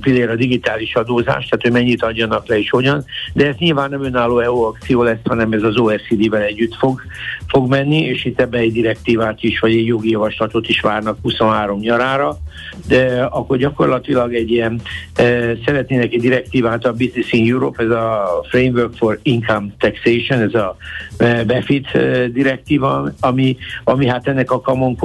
pillér 0.00 0.30
a 0.30 0.36
digitális 0.36 0.94
adózás, 0.94 1.46
tehát 1.48 1.62
hogy 1.62 1.72
mennyit 1.72 2.02
adjanak 2.02 2.46
le 2.46 2.58
és 2.58 2.70
hogyan, 2.70 3.04
de 3.34 3.46
ez 3.46 3.54
nyilván 3.58 3.90
nem 3.90 4.04
önálló 4.04 4.38
EU 4.38 4.62
akció 4.62 5.02
lesz, 5.02 5.18
hanem 5.24 5.52
ez 5.52 5.62
az 5.62 5.76
OECD-vel 5.76 6.42
együtt 6.42 6.74
fog, 6.74 7.00
fog 7.46 7.68
menni, 7.68 8.00
és 8.00 8.24
itt 8.24 8.40
ebbe 8.40 8.58
egy 8.58 8.72
direktívát 8.72 9.42
is, 9.42 9.60
vagy 9.60 9.76
egy 9.76 9.86
jogi 9.86 10.10
javaslatot 10.10 10.68
is 10.68 10.80
várnak 10.80 11.18
23 11.22 11.78
nyarára, 11.78 12.38
de 12.86 13.22
akkor 13.30 13.56
gyakorlatilag 13.56 14.34
egy 14.34 14.50
ilyen 14.50 14.80
e, 15.14 15.24
szeretnének 15.64 16.12
egy 16.12 16.20
direktívát 16.20 16.84
a 16.84 16.92
Business 16.92 17.32
in 17.32 17.52
Europe, 17.52 17.82
ez 17.82 17.90
a 17.90 18.40
Framework 18.48 18.96
for 18.96 19.18
Income 19.22 19.66
Taxation, 19.78 20.40
ez 20.40 20.54
a 20.54 20.76
e, 21.16 21.44
BEFIT 21.44 21.86
e, 21.86 22.26
direktíva, 22.26 23.12
ami, 23.20 23.56
ami 23.84 24.06
hát 24.06 24.28
ennek 24.28 24.50
a 24.50 24.60
Common 24.60 24.96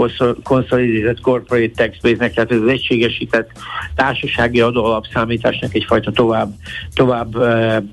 Consolidated 0.44 1.20
Corporate 1.22 1.72
Tax 1.76 1.98
Base-nek, 2.02 2.34
tehát 2.34 2.52
ez 2.52 2.62
az 2.62 2.68
egységesített 2.68 3.52
társasági 3.96 4.62
adóalapszámításnak 4.62 5.74
egyfajta 5.74 6.12
tovább, 6.12 6.50
tovább, 6.94 7.36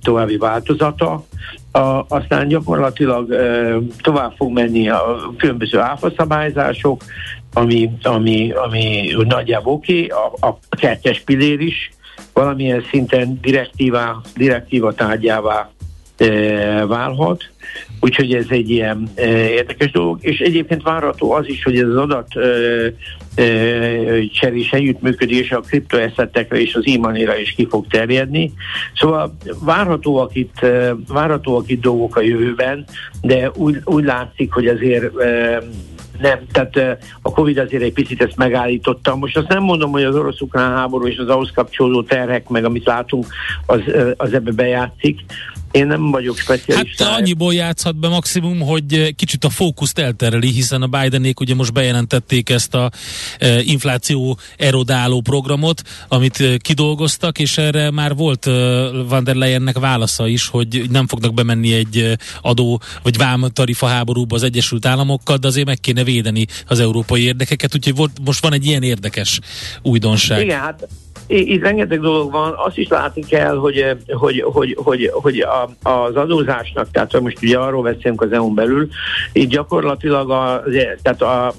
további 0.03 0.37
változata. 0.37 1.25
A, 1.73 2.05
aztán 2.09 2.49
gyakorlatilag 2.49 3.33
e, 3.33 3.75
tovább 4.03 4.33
fog 4.37 4.53
menni 4.53 4.89
a 4.89 5.33
különböző 5.39 5.79
áfaszabályzások, 5.79 7.03
ami, 7.55 7.91
ami, 8.03 8.51
ami 8.51 9.15
nagyjából 9.27 9.73
oké, 9.73 10.07
a, 10.07 10.47
a 10.47 10.59
kettes 10.69 11.21
pillér 11.21 11.61
is 11.61 11.91
valamilyen 12.33 12.85
szinten 12.91 13.39
direktíva, 13.41 14.23
direktíva 14.37 14.93
tárgyává 14.93 15.71
e, 16.17 16.87
válhat, 16.87 17.51
úgyhogy 18.01 18.35
ez 18.35 18.47
egy 18.49 18.71
ilyen 18.71 19.09
e, 19.15 19.49
érdekes 19.49 19.91
dolog, 19.91 20.19
és 20.21 20.39
egyébként 20.39 20.83
várható 20.83 21.33
az 21.33 21.49
is, 21.49 21.63
hogy 21.63 21.79
ez 21.79 21.89
az 21.89 21.97
adat 21.97 22.37
e, 22.37 22.41
e, 23.43 24.27
cserés 24.33 24.73
együttműködés 24.73 25.51
a 25.51 25.61
kriptoeszetekre 25.61 26.61
és 26.61 26.75
az 26.75 26.87
e 26.87 27.39
is 27.41 27.53
ki 27.53 27.67
fog 27.71 27.87
terjedni. 27.87 28.53
Szóval 28.95 29.37
várhatóak 29.61 30.35
itt, 30.35 30.63
e, 30.63 30.95
várhatóak 31.09 31.71
itt 31.71 31.81
dolgok 31.81 32.17
a 32.17 32.21
jövőben, 32.21 32.85
de 33.23 33.51
úgy, 33.55 33.81
úgy 33.85 34.05
látszik, 34.05 34.53
hogy 34.53 34.67
azért 34.67 35.21
e, 35.21 35.63
nem, 36.21 36.39
tehát 36.53 36.99
a 37.23 37.33
Covid 37.33 37.59
azért 37.59 37.83
egy 37.83 37.93
picit 37.93 38.23
ezt 38.23 38.37
megállította. 38.37 39.17
Most 39.17 39.37
azt 39.37 39.49
nem 39.49 39.63
mondom, 39.63 39.91
hogy 39.91 40.05
az 40.05 40.17
orosz-ukrán 40.17 40.73
háború 40.77 41.07
és 41.07 41.19
az 41.19 41.29
ahhoz 41.29 41.51
kapcsolódó 41.55 42.03
terhek, 42.03 42.49
meg 42.49 42.65
amit 42.65 42.87
látunk, 42.87 43.27
az, 43.67 43.81
az 44.17 44.33
ebbe 44.33 44.53
bejátszik, 44.53 45.21
Én 45.75 45.87
nem 45.87 46.11
vagyok 46.11 46.39
specialista. 46.39 47.05
Hát 47.05 47.19
annyiból 47.19 47.55
játszhat 47.55 47.97
be 47.97 48.09
maximum, 48.09 48.61
hogy 48.61 49.15
kicsit 49.15 49.45
a 49.45 49.51
fókuszt 49.51 49.99
eltereli, 49.99 50.51
hiszen 50.51 50.83
a 50.83 50.87
Bidenék 50.87 51.41
ugye 51.41 51.55
most 51.55 51.73
bejelentették 51.73 52.51
ezt 52.51 52.75
a 52.75 52.91
e, 53.39 53.61
infláció 53.61 54.39
erodáló 54.57 55.21
programot, 55.21 55.83
amit 56.09 56.41
e, 56.41 56.57
kidolgoztak, 56.57 57.39
és 57.39 57.59
erre 57.59 57.91
már 57.91 58.15
volt 58.15 58.47
e, 58.47 58.51
Van 59.09 59.25
der 59.25 59.35
Leyennek 59.35 59.79
válasza 59.79 60.27
is, 60.27 60.49
hogy 60.49 60.85
nem 60.91 61.07
fognak 61.07 61.35
bemenni 61.35 61.73
egy 61.73 62.17
adó 62.43 62.81
vagy 63.03 63.17
vám 63.17 63.49
tarifa 63.53 63.87
háborúba 63.87 64.35
az 64.35 64.43
Egyesült 64.43 64.87
Államokkal, 64.87 65.37
de 65.37 65.47
azért 65.47 65.67
meg 65.67 65.81
kéne 65.81 66.05
védeni 66.05 66.47
az 66.67 66.79
európai 66.79 67.23
érdekeket, 67.23 67.75
úgyhogy 67.75 67.95
volt, 67.95 68.11
most 68.25 68.43
van 68.43 68.53
egy 68.53 68.67
ilyen 68.67 68.83
érdekes 68.83 69.41
újdonság. 69.83 70.41
Igen, 70.41 70.61
hát 70.61 70.89
itt 71.27 71.63
rengeteg 71.63 72.01
dolog 72.01 72.31
van, 72.31 72.55
azt 72.57 72.79
is 72.79 72.89
látni 72.89 73.23
kell, 73.23 73.57
hogy, 73.57 73.97
hogy, 74.09 74.41
hogy, 74.47 74.79
hogy, 74.83 75.11
hogy 75.13 75.41
a, 75.41 75.89
az 75.91 76.17
adózásnak, 76.17 76.91
tehát 76.91 77.21
most 77.21 77.43
ugye 77.43 77.59
arról 77.59 77.83
beszélünk 77.83 78.23
az 78.23 78.33
EU-n 78.33 78.55
belül, 78.55 78.89
itt 79.33 79.49
gyakorlatilag 79.49 80.31
a, 80.31 80.63
tehát 81.03 81.23
a, 81.23 81.53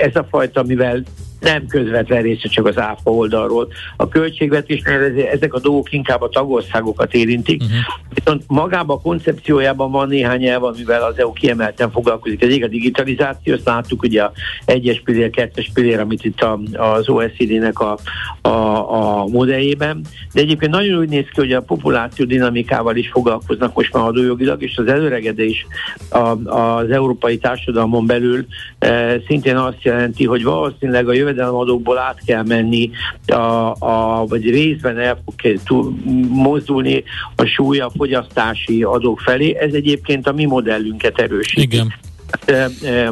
ez 0.00 0.16
a 0.16 0.26
fajta, 0.30 0.62
mivel 0.62 1.02
nem 1.40 1.66
közvetlen 1.66 2.22
része 2.22 2.48
csak 2.48 2.66
az 2.66 2.78
ÁFA 2.78 3.10
oldalról. 3.10 3.68
A 3.96 4.08
költségvetésnél 4.08 5.28
ezek 5.32 5.54
a 5.54 5.60
dolgok 5.60 5.92
inkább 5.92 6.22
a 6.22 6.28
tagországokat 6.28 7.14
érintik, 7.14 7.62
uh-huh. 7.62 7.78
viszont 8.14 8.44
magában 8.46 8.96
a 8.96 9.00
koncepciójában 9.00 9.90
van 9.90 10.08
néhány 10.08 10.44
elv, 10.44 10.64
amivel 10.64 11.02
az 11.02 11.18
EU 11.18 11.32
kiemelten 11.32 11.90
foglalkozik. 11.90 12.42
Ez 12.42 12.62
a 12.62 12.66
digitalizáció, 12.66 13.54
azt 13.54 13.64
láttuk 13.64 14.02
ugye 14.02 14.22
a 14.22 14.32
egyes 14.64 15.00
pillér, 15.04 15.30
kettes 15.30 15.70
pillér, 15.74 16.00
amit 16.00 16.24
itt 16.24 16.40
a, 16.40 16.60
az 16.72 17.08
OECD-nek 17.08 17.78
a, 17.80 17.98
a, 18.40 18.48
a 18.48 19.26
modelljében, 19.26 20.00
de 20.32 20.40
egyébként 20.40 20.72
nagyon 20.72 20.98
úgy 20.98 21.08
néz 21.08 21.24
ki, 21.24 21.40
hogy 21.40 21.52
a 21.52 21.60
populáció 21.60 22.24
dinamikával 22.24 22.96
is 22.96 23.08
foglalkoznak 23.08 23.74
most 23.74 23.92
már 23.92 24.04
adójogilag, 24.04 24.62
és 24.62 24.76
az 24.76 24.86
előregedés 24.86 25.66
a, 26.10 26.50
az 26.58 26.90
európai 26.90 27.38
társadalmon 27.38 28.06
belül 28.06 28.46
e, 28.78 29.20
szintén 29.26 29.56
azt 29.56 29.82
jelenti, 29.82 30.26
hogy 30.26 30.44
valószínűleg 30.44 31.08
a 31.08 31.12
jövő 31.12 31.29
jövedelemadókból 31.30 31.98
át 31.98 32.20
kell 32.24 32.42
menni, 32.42 32.90
a, 33.26 33.74
a, 33.78 34.24
vagy 34.28 34.50
részben 34.50 34.98
el 34.98 35.22
fog 35.24 35.92
mozdulni 36.28 37.04
a 37.36 37.44
súly 37.44 37.78
a 37.78 37.90
fogyasztási 37.96 38.82
adók 38.82 39.20
felé. 39.20 39.56
Ez 39.56 39.72
egyébként 39.72 40.26
a 40.26 40.32
mi 40.32 40.44
modellünket 40.44 41.18
erősíti. 41.18 41.60
Igen. 41.60 41.94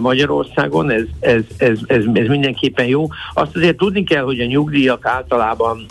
Magyarországon, 0.00 0.90
ez, 0.90 1.02
ez, 1.20 1.42
ez, 1.56 1.78
ez, 1.86 2.04
ez 2.12 2.26
mindenképpen 2.26 2.86
jó. 2.86 3.06
Azt 3.34 3.56
azért 3.56 3.76
tudni 3.76 4.04
kell, 4.04 4.22
hogy 4.22 4.40
a 4.40 4.44
nyugdíjak 4.44 5.06
általában 5.06 5.86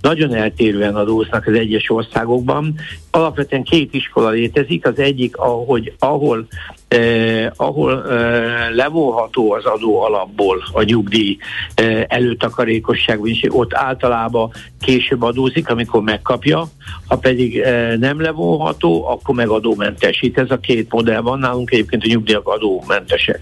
nagyon 0.00 0.34
eltérően 0.34 0.94
adóznak 0.96 1.46
az 1.46 1.54
egyes 1.54 1.90
országokban. 1.90 2.74
Alapvetően 3.10 3.62
két 3.62 3.94
iskola 3.94 4.28
létezik, 4.28 4.86
az 4.86 4.98
egyik, 4.98 5.36
ahogy, 5.36 5.92
ahol 5.98 6.46
eh, 6.90 7.50
ahol 7.56 8.10
eh, 8.10 8.70
levonható 8.74 9.52
az 9.52 9.64
adó 9.64 10.02
alapból 10.02 10.62
a 10.72 10.82
nyugdíj 10.82 11.36
eh, 11.74 12.04
előtakarékosság, 12.08 13.18
és 13.22 13.46
ott 13.48 13.74
általában 13.74 14.50
később 14.80 15.22
adózik, 15.22 15.70
amikor 15.70 16.02
megkapja, 16.02 16.68
ha 17.06 17.16
pedig 17.16 17.58
eh, 17.58 17.96
nem 17.96 18.20
levonható, 18.20 19.08
akkor 19.08 19.34
meg 19.34 19.48
adómentesít. 19.48 20.38
Ez 20.38 20.50
a 20.50 20.58
két 20.58 20.92
modell 20.92 21.20
van 21.20 21.38
nálunk, 21.38 21.70
egyébként 21.70 22.04
a 22.04 22.08
nyugdíjak 22.08 22.48
adómentesek. 22.48 23.40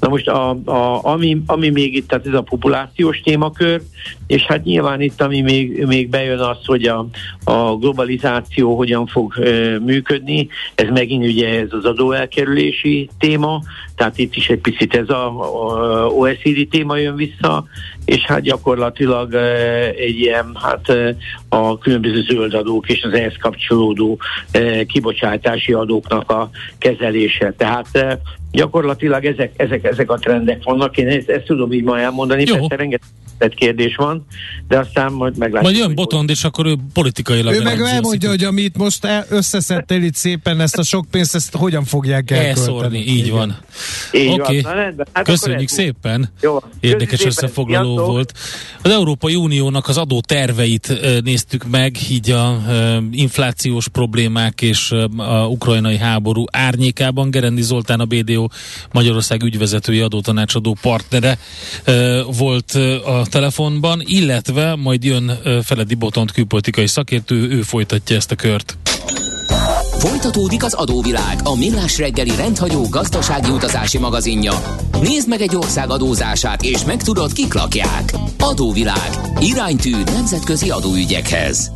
Na 0.00 0.08
most 0.08 0.28
a, 0.28 0.50
a, 0.64 1.04
ami, 1.04 1.42
ami 1.46 1.68
még 1.68 1.96
itt, 1.96 2.08
tehát 2.08 2.26
ez 2.26 2.34
a 2.34 2.42
populációs 2.42 3.20
témakör, 3.20 3.82
és 4.26 4.42
hát 4.42 4.64
nyilván 4.64 5.00
itt, 5.00 5.20
ami 5.20 5.40
még, 5.40 5.84
még 5.86 6.08
bejön 6.08 6.38
az, 6.38 6.58
hogy 6.64 6.84
a, 6.84 7.06
a 7.44 7.76
globalizáció 7.76 8.76
hogyan 8.76 9.06
fog 9.06 9.38
e, 9.38 9.78
működni, 9.78 10.48
ez 10.74 10.88
megint 10.88 11.24
ugye 11.24 11.48
ez 11.60 11.68
az 11.70 11.84
adóelkerülési 12.86 13.10
téma, 13.18 13.62
tehát 13.94 14.18
itt 14.18 14.36
is 14.36 14.48
egy 14.48 14.60
picit 14.60 14.94
ez 14.94 15.08
a, 15.08 15.26
a 15.26 16.06
OECD 16.06 16.68
téma 16.70 16.96
jön 16.96 17.16
vissza, 17.16 17.64
és 18.04 18.24
hát 18.24 18.40
gyakorlatilag 18.40 19.34
egy 19.96 20.18
ilyen, 20.18 20.58
hát 20.62 20.92
a 21.48 21.78
különböző 21.78 22.22
zöld 22.22 22.54
adók 22.54 22.88
és 22.88 23.02
az 23.02 23.12
ehhez 23.12 23.36
kapcsolódó 23.40 24.18
kibocsátási 24.86 25.72
adóknak 25.72 26.30
a 26.30 26.50
kezelése. 26.78 27.54
Tehát 27.56 28.18
gyakorlatilag 28.52 29.24
ezek, 29.24 29.52
ezek, 29.56 29.84
ezek 29.84 30.10
a 30.10 30.18
trendek 30.18 30.62
vannak. 30.64 30.96
Én 30.96 31.08
ezt, 31.08 31.28
ezt 31.28 31.44
tudom 31.44 31.72
így 31.72 31.84
ma 31.84 31.98
elmondani, 31.98 32.44
Jó. 32.46 32.54
persze 32.54 32.76
rengeteg 32.76 33.08
kérdés 33.38 33.96
van, 33.96 34.26
de 34.68 34.78
aztán 34.78 35.12
majd 35.12 35.36
meglátjuk. 35.36 35.72
Majd 35.72 35.84
jön 35.84 35.94
Botond, 35.94 36.30
és 36.30 36.44
akkor 36.44 36.66
ő 36.66 36.76
politikailag 36.92 37.54
Ő 37.54 37.62
meg 37.62 37.80
elmondja, 37.80 38.28
hogy 38.28 38.44
amit 38.44 38.76
most 38.76 39.06
összeszedtél 39.28 40.02
itt 40.02 40.14
szépen, 40.14 40.60
ezt 40.60 40.78
a 40.78 40.82
sok 40.82 41.06
pénzt, 41.10 41.34
ezt 41.34 41.56
hogyan 41.56 41.84
fogják 41.84 42.30
elkölteni. 42.30 42.98
így 42.98 43.30
van. 43.30 43.56
Oké, 44.08 44.30
okay. 44.30 44.64
hát 45.12 45.24
köszönjük 45.24 45.68
szépen. 45.68 46.32
Jó. 46.40 46.58
Érdekes 46.80 47.18
szépen. 47.18 47.32
összefoglaló 47.32 47.88
Sziasztok. 47.88 48.12
volt. 48.12 48.32
Az 48.82 48.90
Európai 48.90 49.34
Uniónak 49.34 49.88
az 49.88 49.96
adó 49.96 50.20
terveit 50.20 51.00
néztük 51.24 51.64
meg, 51.70 51.96
így 52.10 52.30
a 52.30 52.62
inflációs 53.10 53.88
problémák 53.88 54.62
és 54.62 54.90
a 55.16 55.46
ukrajnai 55.46 55.96
háború 55.96 56.44
árnyékában. 56.50 57.30
Gerendi 57.30 57.62
Zoltán 57.62 58.00
a 58.00 58.04
BDO 58.04 58.48
Magyarország 58.92 59.42
ügyvezetői 59.42 60.00
adótanácsadó 60.00 60.76
partnere 60.80 61.38
volt 62.38 62.78
a 63.04 63.25
telefonban, 63.28 64.02
illetve 64.04 64.74
majd 64.74 65.04
jön 65.04 65.38
Feledi 65.62 65.94
Botont 65.94 66.32
külpolitikai 66.32 66.86
szakértő, 66.86 67.48
ő 67.50 67.62
folytatja 67.62 68.16
ezt 68.16 68.30
a 68.30 68.34
kört. 68.34 68.78
Folytatódik 69.98 70.64
az 70.64 70.74
adóvilág, 70.74 71.40
a 71.42 71.56
millás 71.56 71.98
reggeli 71.98 72.36
rendhagyó 72.36 72.86
gazdasági 72.90 73.50
utazási 73.50 73.98
magazinja. 73.98 74.52
Nézd 75.00 75.28
meg 75.28 75.40
egy 75.40 75.56
ország 75.56 75.90
adózását, 75.90 76.62
és 76.62 76.84
megtudod, 76.84 77.32
kik 77.32 77.54
lakják. 77.54 78.12
Adóvilág. 78.38 79.10
Iránytű 79.40 79.96
nemzetközi 80.04 80.70
adóügyekhez. 80.70 81.75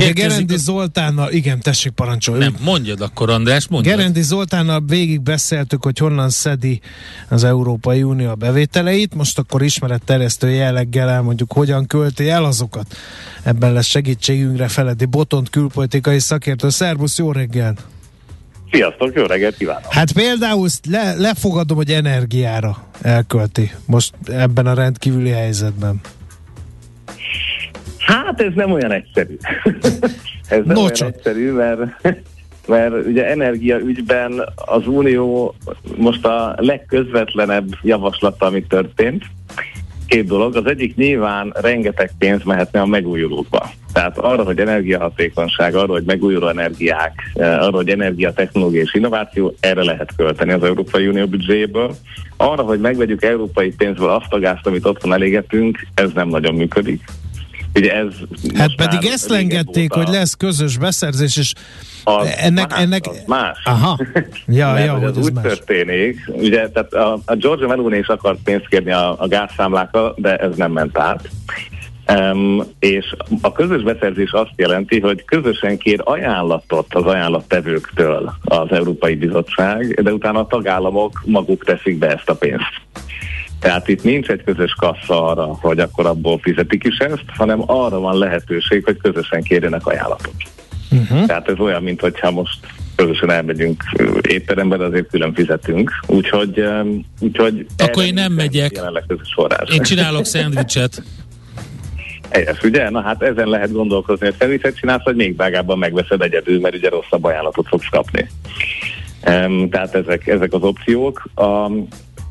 Érkezik 0.00 0.28
Gerendi 0.28 0.54
a... 0.54 0.58
Zoltánnal, 0.58 1.32
igen, 1.32 1.60
tessék 1.60 1.92
parancsolni. 1.92 2.44
Nem, 2.44 2.56
mondjad 2.60 3.00
akkor 3.00 3.30
András, 3.30 3.68
mondjad. 3.68 3.96
Gerendi 3.96 4.22
Zoltánnal 4.22 4.82
végig 4.86 5.20
beszéltük, 5.20 5.84
hogy 5.84 5.98
honnan 5.98 6.30
szedi 6.30 6.80
az 7.28 7.44
Európai 7.44 8.02
Unió 8.02 8.28
a 8.28 8.34
bevételeit, 8.34 9.14
most 9.14 9.38
akkor 9.38 9.62
ismeretterjesztő 9.62 10.50
jelleggel 10.50 11.08
elmondjuk, 11.08 11.52
hogyan 11.52 11.86
költi 11.86 12.28
el 12.28 12.44
azokat. 12.44 12.96
Ebben 13.42 13.72
lesz 13.72 13.86
segítségünkre 13.86 14.68
Feledi 14.68 15.04
Botont 15.04 15.50
külpolitikai 15.50 16.18
szakértő. 16.18 16.68
Szervusz, 16.68 17.18
jó 17.18 17.32
reggel! 17.32 17.74
Sziasztok, 18.72 19.14
jó 19.14 19.24
reggelt 19.24 19.56
kívánok! 19.56 19.92
Hát 19.92 20.12
például 20.12 20.68
le, 20.90 21.14
lefogadom, 21.14 21.76
hogy 21.76 21.90
energiára 21.90 22.88
elkölti 23.02 23.70
most 23.84 24.14
ebben 24.24 24.66
a 24.66 24.74
rendkívüli 24.74 25.30
helyzetben. 25.30 26.00
Hát 28.10 28.40
ez 28.40 28.52
nem 28.54 28.72
olyan 28.72 28.92
egyszerű. 28.92 29.36
ez 30.48 30.64
nem 30.64 30.76
Nocsa. 30.76 31.04
olyan 31.04 31.14
egyszerű, 31.16 31.52
mert, 31.52 31.80
mert 32.66 33.06
ugye 33.06 33.26
energiaügyben 33.26 34.52
az 34.54 34.86
Unió 34.86 35.54
most 35.96 36.24
a 36.24 36.54
legközvetlenebb 36.56 37.68
javaslata, 37.82 38.46
ami 38.46 38.62
történt. 38.62 39.24
Két 40.06 40.26
dolog. 40.26 40.56
Az 40.56 40.66
egyik 40.66 40.96
nyilván 40.96 41.52
rengeteg 41.60 42.10
pénz 42.18 42.42
mehetne 42.44 42.80
a 42.80 42.86
megújulókba. 42.86 43.70
Tehát 43.92 44.18
arra, 44.18 44.44
hogy 44.44 44.58
energiahatékonyság, 44.58 45.74
arra, 45.74 45.92
hogy 45.92 46.04
megújuló 46.04 46.48
energiák, 46.48 47.12
eh, 47.34 47.62
arra, 47.62 47.76
hogy 47.76 47.88
energiatechnológia 47.88 48.80
és 48.80 48.94
innováció, 48.94 49.54
erre 49.60 49.84
lehet 49.84 50.12
költeni 50.16 50.52
az 50.52 50.62
Európai 50.62 51.08
Unió 51.08 51.26
büdzséjéből. 51.26 51.94
Arra, 52.36 52.62
hogy 52.62 52.80
megvegyük 52.80 53.22
európai 53.22 53.74
pénzből 53.74 54.08
azt 54.08 54.32
a 54.32 54.38
gázt, 54.38 54.66
amit 54.66 54.86
otthon 54.86 55.12
elégetünk, 55.12 55.86
ez 55.94 56.10
nem 56.12 56.28
nagyon 56.28 56.54
működik. 56.54 57.02
Ugye 57.74 57.94
ez 57.94 58.14
hát 58.54 58.74
pedig 58.74 59.04
ezt 59.04 59.28
lengették, 59.28 59.92
hogy 59.92 60.08
lesz 60.08 60.34
közös 60.34 60.78
beszerzés, 60.78 61.36
és 61.36 61.52
az 62.04 62.34
ennek, 62.38 62.70
más, 62.70 62.80
ennek... 62.80 63.06
Az 63.06 63.22
más. 63.26 63.58
Aha. 63.64 63.98
Ja, 64.46 64.72
Mert, 64.72 64.86
ja, 64.86 64.94
hogy 64.94 65.16
ez 65.16 65.24
úgy 65.24 65.32
más. 65.32 65.42
történik, 65.42 66.30
ugye, 66.32 66.68
tehát 66.68 66.92
a, 66.92 67.18
a 67.24 67.34
Georgia 67.34 67.66
Meloni 67.66 67.98
is 67.98 68.06
akart 68.06 68.38
pénzt 68.44 68.68
kérni 68.68 68.92
a, 68.92 69.20
a 69.20 69.28
gázszámlákra, 69.28 70.14
de 70.16 70.36
ez 70.36 70.56
nem 70.56 70.72
ment 70.72 70.98
át. 70.98 71.28
Um, 72.12 72.62
és 72.78 73.14
a 73.40 73.52
közös 73.52 73.82
beszerzés 73.82 74.30
azt 74.32 74.52
jelenti, 74.56 75.00
hogy 75.00 75.24
közösen 75.24 75.78
kér 75.78 76.00
ajánlatot 76.04 76.94
az 76.94 77.04
ajánlattevőktől 77.04 78.34
az 78.44 78.72
Európai 78.72 79.14
Bizottság, 79.14 80.02
de 80.02 80.12
utána 80.12 80.38
a 80.38 80.46
tagállamok 80.46 81.22
maguk 81.24 81.64
teszik 81.64 81.98
be 81.98 82.08
ezt 82.08 82.28
a 82.28 82.34
pénzt. 82.34 82.80
Tehát 83.60 83.88
itt 83.88 84.02
nincs 84.02 84.28
egy 84.28 84.44
közös 84.44 84.72
kassa 84.72 85.26
arra, 85.26 85.44
hogy 85.44 85.78
akkor 85.78 86.06
abból 86.06 86.38
fizetik 86.38 86.84
is 86.84 86.96
ezt, 86.96 87.24
hanem 87.26 87.62
arra 87.66 88.00
van 88.00 88.18
lehetőség, 88.18 88.84
hogy 88.84 88.96
közösen 88.96 89.42
kérjenek 89.42 89.86
ajánlatot. 89.86 90.34
Uh-huh. 90.90 91.26
Tehát 91.26 91.48
ez 91.48 91.58
olyan, 91.58 91.82
mint 91.82 92.00
hogyha 92.00 92.30
most 92.30 92.58
közösen 92.94 93.30
elmegyünk 93.30 93.82
étterembe, 94.28 94.76
de 94.76 94.84
azért 94.84 95.08
külön 95.08 95.34
fizetünk. 95.34 95.90
Úgyhogy, 96.06 96.64
úgyhogy 97.20 97.66
akkor 97.78 98.04
én 98.04 98.14
nem 98.14 98.32
megyek. 98.32 98.80
Én 99.72 99.82
csinálok 99.82 100.24
szendvicset. 100.24 101.02
Helyes, 102.30 102.62
ugye? 102.62 102.90
Na 102.90 103.00
hát 103.00 103.22
ezen 103.22 103.48
lehet 103.48 103.72
gondolkozni, 103.72 104.26
hogy 104.26 104.34
szervizet 104.38 104.76
csinálsz, 104.76 105.04
vagy 105.04 105.16
még 105.16 105.36
vágábban 105.36 105.78
megveszed 105.78 106.22
egyedül, 106.22 106.60
mert 106.60 106.74
ugye 106.74 106.88
rosszabb 106.88 107.24
ajánlatot 107.24 107.66
fogsz 107.68 107.88
kapni. 107.90 108.28
Um, 109.26 109.68
tehát 109.70 109.94
ezek, 109.94 110.26
ezek 110.26 110.52
az 110.52 110.62
opciók. 110.62 111.28
A, 111.34 111.70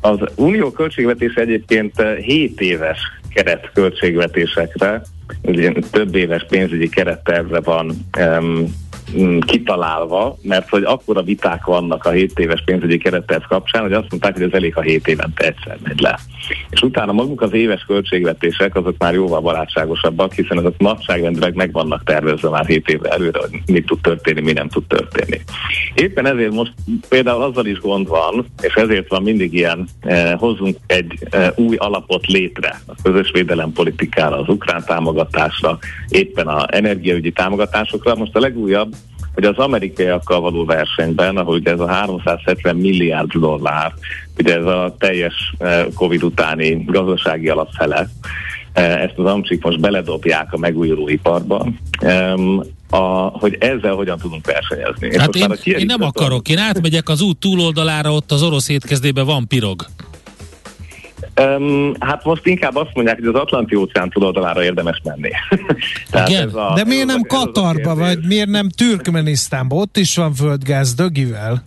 az 0.00 0.18
unió 0.34 0.70
költségvetése 0.70 1.40
egyébként 1.40 2.02
7 2.22 2.60
éves 2.60 2.98
keret 3.34 3.70
költségvetésekre, 3.74 5.02
ugye 5.42 5.72
több 5.90 6.14
éves 6.14 6.46
pénzügyi 6.48 6.88
kerettervre 6.88 7.60
van 7.60 8.06
um, 8.18 8.74
kitalálva, 9.46 10.36
mert 10.42 10.68
hogy 10.68 10.82
akkora 10.82 11.22
viták 11.22 11.64
vannak 11.64 12.04
a 12.04 12.10
7 12.10 12.38
éves 12.38 12.62
pénzügyi 12.64 12.98
keretterv 12.98 13.42
kapcsán, 13.48 13.82
hogy 13.82 13.92
azt 13.92 14.10
mondták, 14.10 14.32
hogy 14.32 14.42
ez 14.42 14.52
elég, 14.52 14.74
ha 14.74 14.80
7 14.80 15.08
évente 15.08 15.44
egyszer 15.44 15.78
megy 15.82 16.00
le. 16.00 16.18
És 16.70 16.82
utána 16.82 17.12
maguk 17.12 17.40
az 17.40 17.52
éves 17.52 17.84
költségvetések, 17.86 18.76
azok 18.76 18.94
már 18.98 19.14
jóval 19.14 19.40
barátságosabbak, 19.40 20.32
hiszen 20.32 20.58
azok 20.58 20.78
nagyságrendileg 20.78 21.54
meg 21.54 21.72
vannak 21.72 22.04
tervezve 22.04 22.48
már 22.48 22.66
7 22.66 22.88
évre 22.88 23.10
előre, 23.10 23.38
hogy 23.38 23.60
mit 23.66 23.86
tud 23.86 24.00
történni, 24.00 24.40
mi 24.40 24.52
nem 24.52 24.68
tud 24.68 24.86
történni. 24.86 25.40
Éppen 25.94 26.26
ezért 26.26 26.52
most 26.52 26.72
például 27.08 27.42
azzal 27.42 27.66
is 27.66 27.80
gond 27.80 28.08
van, 28.08 28.46
és 28.62 28.74
ezért 28.74 29.08
van 29.08 29.22
mindig 29.22 29.54
ilyen, 29.54 29.88
eh, 30.00 30.32
hozzunk 30.38 30.76
egy 30.86 31.18
eh, 31.30 31.48
új 31.56 31.76
alapot 31.76 32.26
létre 32.26 32.80
a 32.86 32.92
közös 33.02 33.30
védelempolitikára, 33.30 34.38
az 34.38 34.48
ukrán 34.48 34.84
támogatásra, 34.86 35.78
éppen 36.08 36.46
a 36.46 36.66
energiaügyi 36.70 37.32
támogatásokra. 37.32 38.14
Most 38.14 38.36
a 38.36 38.40
legújabb 38.40 38.94
hogy 39.34 39.44
az 39.44 39.56
amerikaiakkal 39.56 40.40
való 40.40 40.64
versenyben, 40.64 41.36
ahogy 41.36 41.66
ez 41.66 41.80
a 41.80 41.88
370 41.88 42.76
milliárd 42.76 43.32
dollár, 43.32 43.92
ugye 44.38 44.56
ez 44.56 44.64
a 44.64 44.94
teljes 44.98 45.54
eh, 45.58 45.86
Covid 45.94 46.22
utáni 46.22 46.84
gazdasági 46.86 47.48
alapfele, 47.48 48.08
eh, 48.72 49.02
ezt 49.02 49.18
az 49.18 49.24
amcsik 49.24 49.64
most 49.64 49.80
beledobják 49.80 50.52
a 50.52 50.58
megújulóiparba, 50.58 51.66
a, 52.90 52.98
hogy 53.38 53.56
ezzel 53.60 53.94
hogyan 53.94 54.18
tudunk 54.18 54.46
versenyezni. 54.46 55.18
Hát 55.18 55.34
én, 55.34 55.52
én 55.62 55.86
nem 55.86 56.02
akarok, 56.02 56.48
én 56.48 56.58
átmegyek 56.58 57.08
az 57.08 57.20
út 57.20 57.38
túloldalára, 57.38 58.12
ott 58.12 58.32
az 58.32 58.42
orosz 58.42 58.68
étkezdében 58.68 59.26
van 59.26 59.46
pirog. 59.48 59.86
Um, 61.40 61.94
hát 61.98 62.24
most 62.24 62.46
inkább 62.46 62.76
azt 62.76 62.90
mondják, 62.94 63.18
hogy 63.18 63.26
az 63.26 63.34
Atlanti 63.34 63.74
óceán 63.74 64.08
túloldalára 64.08 64.64
érdemes 64.64 65.00
menni. 65.04 65.30
Tehát 66.10 66.28
ez 66.28 66.54
a, 66.54 66.72
De 66.74 66.84
miért 66.84 67.06
nem 67.06 67.20
Katarba, 67.20 67.94
vagy 67.94 68.18
miért 68.26 68.48
nem 68.48 68.68
Türkmenisztánba? 68.68 69.76
Ott 69.76 69.96
is 69.96 70.16
van 70.16 70.32
földgáz 70.34 70.94
dögivel. 70.94 71.64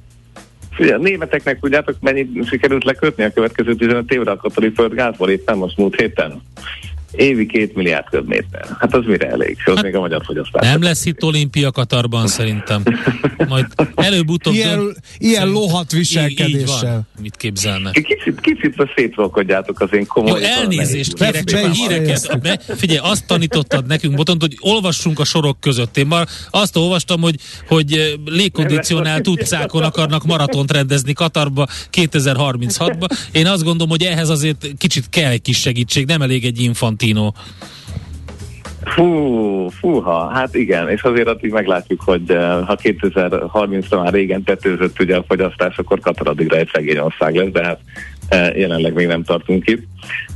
A 0.77 0.97
németeknek 0.97 1.59
tudjátok, 1.59 1.95
mennyit 1.99 2.47
sikerült 2.47 2.83
lekötni 2.83 3.23
a 3.23 3.33
következő 3.33 3.75
15 3.75 4.11
évre 4.11 4.31
a 4.31 4.35
katari 4.35 4.71
földgázból 4.75 5.29
éppen 5.29 5.57
most 5.57 5.77
múlt 5.77 5.95
héten? 5.95 6.41
Évi 7.15 7.45
két 7.45 7.75
milliárd 7.75 8.05
köbméter. 8.09 8.65
Hát 8.79 8.93
az 8.93 9.05
mire 9.05 9.29
elég? 9.29 9.57
Az 9.65 9.75
hát 9.75 9.83
még 9.83 9.95
a 9.95 9.99
magyar 9.99 10.21
fogyasztás. 10.25 10.67
Nem 10.67 10.81
lesz 10.81 11.05
itt 11.05 11.23
olimpia 11.23 11.71
Katarban 11.71 12.27
szerintem. 12.27 12.83
Majd 13.47 13.65
előbb-utóbb... 13.95 14.53
Ilyen, 14.53 14.77
dönt, 14.77 14.97
ilyen 15.17 15.47
lohat 15.47 15.91
viselkedéssel. 15.91 16.93
Így, 16.93 17.17
így 17.17 17.21
Mit 17.21 17.35
képzelnek? 17.37 17.93
Kicsit, 17.93 18.39
kicsit 18.39 18.91
szétrolkodjátok 18.95 19.79
az 19.79 19.89
én 19.93 20.05
komoly... 20.07 20.39
Jó, 20.39 20.45
elnézést 20.45 21.13
kérek, 21.13 21.43
csak 21.43 21.63
a 21.63 21.69
híreket. 21.69 22.39
Be, 22.41 22.59
figyelj, 22.75 22.99
azt 23.03 23.27
tanítottad 23.27 23.85
nekünk, 23.85 24.15
Botont, 24.15 24.41
hogy 24.41 24.57
olvassunk 24.59 25.19
a 25.19 25.23
sorok 25.23 25.59
között. 25.59 25.97
Én 25.97 26.07
már 26.07 26.27
azt 26.49 26.77
olvastam, 26.77 27.21
hogy, 27.21 27.35
hogy 27.67 28.17
légkondicionált 28.25 29.27
utcákon 29.27 29.83
akarnak 29.83 30.25
maratont 30.25 30.71
rendezni 30.71 31.13
Katarba 31.13 31.67
2036-ba. 31.91 33.09
Én 33.31 33.47
azt 33.47 33.63
gondolom, 33.63 33.89
hogy 33.89 34.03
ehhez 34.03 34.29
azért 34.29 34.67
kicsit 34.77 35.09
kell 35.09 35.31
egy 35.31 35.41
kis 35.41 35.59
segítség, 35.59 36.05
nem 36.05 36.21
elég 36.21 36.45
egy 36.45 36.61
infant 36.61 37.01
Infantino. 37.03 37.31
Fú, 38.85 39.69
fúha, 39.69 40.27
hát 40.27 40.55
igen, 40.55 40.89
és 40.89 41.01
azért 41.01 41.27
addig 41.27 41.51
meglátjuk, 41.51 42.01
hogy 42.01 42.31
uh, 42.31 42.65
ha 42.65 42.77
2030-ra 42.83 44.03
már 44.03 44.13
régen 44.13 44.43
tetőzött 44.43 44.99
ugye 44.99 45.15
a 45.15 45.23
fogyasztás, 45.27 45.77
akkor 45.77 45.99
Katar 45.99 46.27
addigra 46.27 46.57
egy 46.57 46.69
szegény 46.73 46.97
ország 46.97 47.35
lesz, 47.35 47.51
de 47.51 47.63
hát 47.63 47.79
uh, 48.31 48.57
jelenleg 48.57 48.93
még 48.93 49.07
nem 49.07 49.23
tartunk 49.23 49.67
itt. 49.67 49.83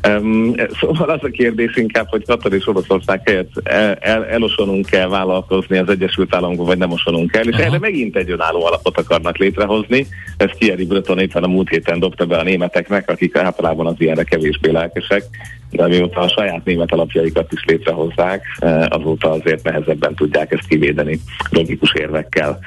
Um, 0.08 0.56
szóval 0.80 1.10
az 1.10 1.24
a 1.24 1.28
kérdés 1.28 1.76
inkább, 1.76 2.08
hogy 2.10 2.26
Katar 2.26 2.54
és 2.54 2.68
Oroszország 2.68 3.22
helyett 3.26 3.52
el, 3.64 3.94
el, 3.94 4.26
elosonunk 4.26 4.86
kell 4.86 5.08
vállalkozni 5.08 5.78
az 5.78 5.90
Egyesült 5.90 6.36
Államokba, 6.36 6.64
vagy 6.64 6.78
nem 6.78 6.92
osonunk 6.92 7.36
el, 7.36 7.48
és 7.48 7.54
Aha. 7.54 7.64
erre 7.64 7.80
megint 7.80 8.16
egy 8.16 8.32
önálló 8.32 8.66
alapot 8.66 8.98
akarnak 8.98 9.38
létrehozni. 9.38 10.08
Ezt 10.38 10.56
Thierry 10.60 10.86
Breton 10.86 11.20
éppen 11.20 11.44
a 11.44 11.48
múlt 11.48 11.70
héten 11.70 12.00
dobta 12.00 12.26
be 12.26 12.38
a 12.38 12.44
németeknek, 12.44 13.10
akik 13.10 13.36
általában 13.36 13.86
az 13.86 13.96
ilyenre 13.98 14.24
kevésbé 14.24 14.72
lelkesek, 14.72 15.24
de 15.72 15.88
mióta 15.88 16.20
a 16.20 16.30
saját 16.30 16.66
német 16.66 16.92
alapjaikat 16.92 17.52
is 17.54 17.64
létrehozzák, 17.66 18.44
eh, 18.60 18.86
azóta 18.90 19.32
azért 19.32 19.64
nehezebben 19.64 20.16
tudják 20.16 20.52
ezt 20.52 20.68
kivédeni 20.68 21.20
logikus 21.50 21.94
érvekkel. 21.94 22.60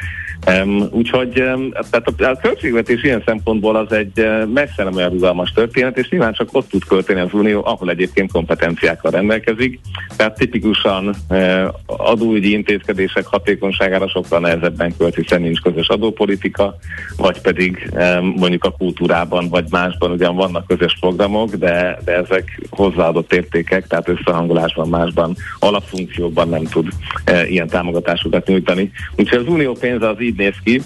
Um, 0.46 0.88
úgyhogy 0.90 1.40
um, 1.40 1.70
tehát 1.90 2.12
a, 2.18 2.24
a 2.24 2.36
költségvetés 2.42 3.02
ilyen 3.02 3.22
szempontból 3.26 3.76
az 3.76 3.92
egy 3.92 4.26
messze 4.52 4.84
nem 4.84 4.94
olyan 4.94 5.10
rugalmas 5.10 5.52
történet, 5.52 5.98
és 5.98 6.08
nyilván 6.08 6.32
csak 6.32 6.48
ott 6.52 6.68
tud 6.68 6.84
költeni 6.84 7.20
az 7.20 7.32
Unió, 7.32 7.62
ahol 7.64 7.90
egyébként 7.90 8.32
kompetenciákkal 8.32 9.10
rendelkezik. 9.10 9.80
Tehát 10.16 10.38
tipikusan 10.38 11.14
uh, 11.28 11.64
adóügyi 11.86 12.52
intézkedések 12.52 13.26
hatékonyságára 13.26 14.08
sokkal 14.08 14.40
nehezebben 14.40 14.96
költ, 14.98 15.14
hiszen 15.14 15.40
nincs 15.40 15.60
közös 15.60 15.88
adópolitika, 15.88 16.76
vagy 17.16 17.40
pedig 17.40 17.90
um, 17.92 18.34
mondjuk 18.36 18.64
a 18.64 18.70
kultúrában, 18.70 19.48
vagy 19.48 19.64
másban 19.70 20.10
ugyan 20.10 20.36
vannak 20.36 20.66
közös 20.66 20.96
programok, 21.00 21.54
de, 21.54 21.98
de 22.04 22.16
ezek 22.16 22.60
hozzáadott 22.70 23.32
értékek, 23.32 23.86
tehát 23.86 24.08
összehangolásban, 24.08 24.88
másban, 24.88 25.36
alapfunkciókban 25.58 26.48
nem 26.48 26.64
tud 26.64 26.88
uh, 27.30 27.50
ilyen 27.50 27.68
támogatásokat 27.68 28.46
nyújtani. 28.46 28.90
Úgyhogy 29.16 29.38
az 29.38 29.52
unió 29.52 29.72
pénze 29.72 30.08
az 30.08 30.20
így 30.20 30.29
néz 30.36 30.54
ki, 30.64 30.82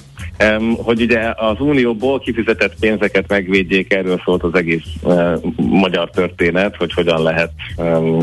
hogy 0.77 1.01
ugye 1.01 1.33
az 1.37 1.61
unióból 1.61 2.19
kifizetett 2.19 2.79
pénzeket 2.81 3.29
megvédjék, 3.29 3.93
erről 3.93 4.21
szólt 4.25 4.43
az 4.43 4.55
egész 4.55 4.87
magyar 5.57 6.11
történet, 6.11 6.77
hogy 6.77 6.93
hogyan 6.93 7.23
lehet, 7.23 7.51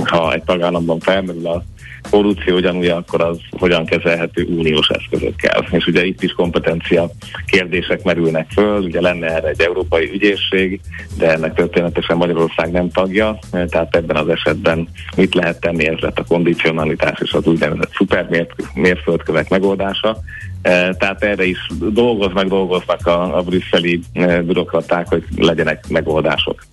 ha 0.04 0.34
egy 0.34 0.44
tagállamban 0.44 1.00
felmerül 1.00 1.48
a 1.48 1.64
korrupció 2.10 2.56
ugyanúgy, 2.56 2.88
akkor 2.88 3.22
az 3.22 3.38
hogyan 3.50 3.86
kezelhető 3.86 4.44
uniós 4.44 4.88
eszközökkel. 4.88 5.66
És 5.72 5.86
ugye 5.86 6.06
itt 6.06 6.24
is 6.24 6.32
kompetencia 6.32 7.10
kérdések 7.46 8.04
merülnek 8.04 8.50
föl, 8.52 8.82
ugye 8.84 9.02
lenne 9.02 9.28
erre 9.28 9.48
egy 9.48 9.62
európai 9.62 10.10
ügyészség, 10.14 10.80
de 11.18 11.32
ennek 11.32 11.54
történetesen 11.54 12.18
Magyarország 12.18 12.72
nem 12.72 12.90
tagja, 12.90 13.40
tehát 13.52 13.96
ebben 13.96 14.16
az 14.16 14.30
esetben 14.30 14.88
mit 15.16 15.36
lehet 15.36 15.60
tenni, 15.60 15.88
ez 15.88 16.00
lett 16.00 16.20
a 16.20 16.26
kondicionalitás 16.28 17.20
és 17.22 17.34
az 17.34 17.46
úgynevezett 17.46 17.94
szupermérföldkövek 17.94 19.50
megoldása. 19.50 20.18
E, 20.62 20.94
tehát 20.94 21.24
erre 21.24 21.46
is 21.46 21.58
dolgoznak, 21.90 22.46
dolgoznak 22.46 23.08
a, 23.08 23.38
a 23.38 23.42
brüsszeli 23.42 24.02
e, 24.14 24.42
bürokraták, 24.42 25.08
hogy 25.08 25.24
legyenek 25.36 25.88
megoldások. 25.88 26.66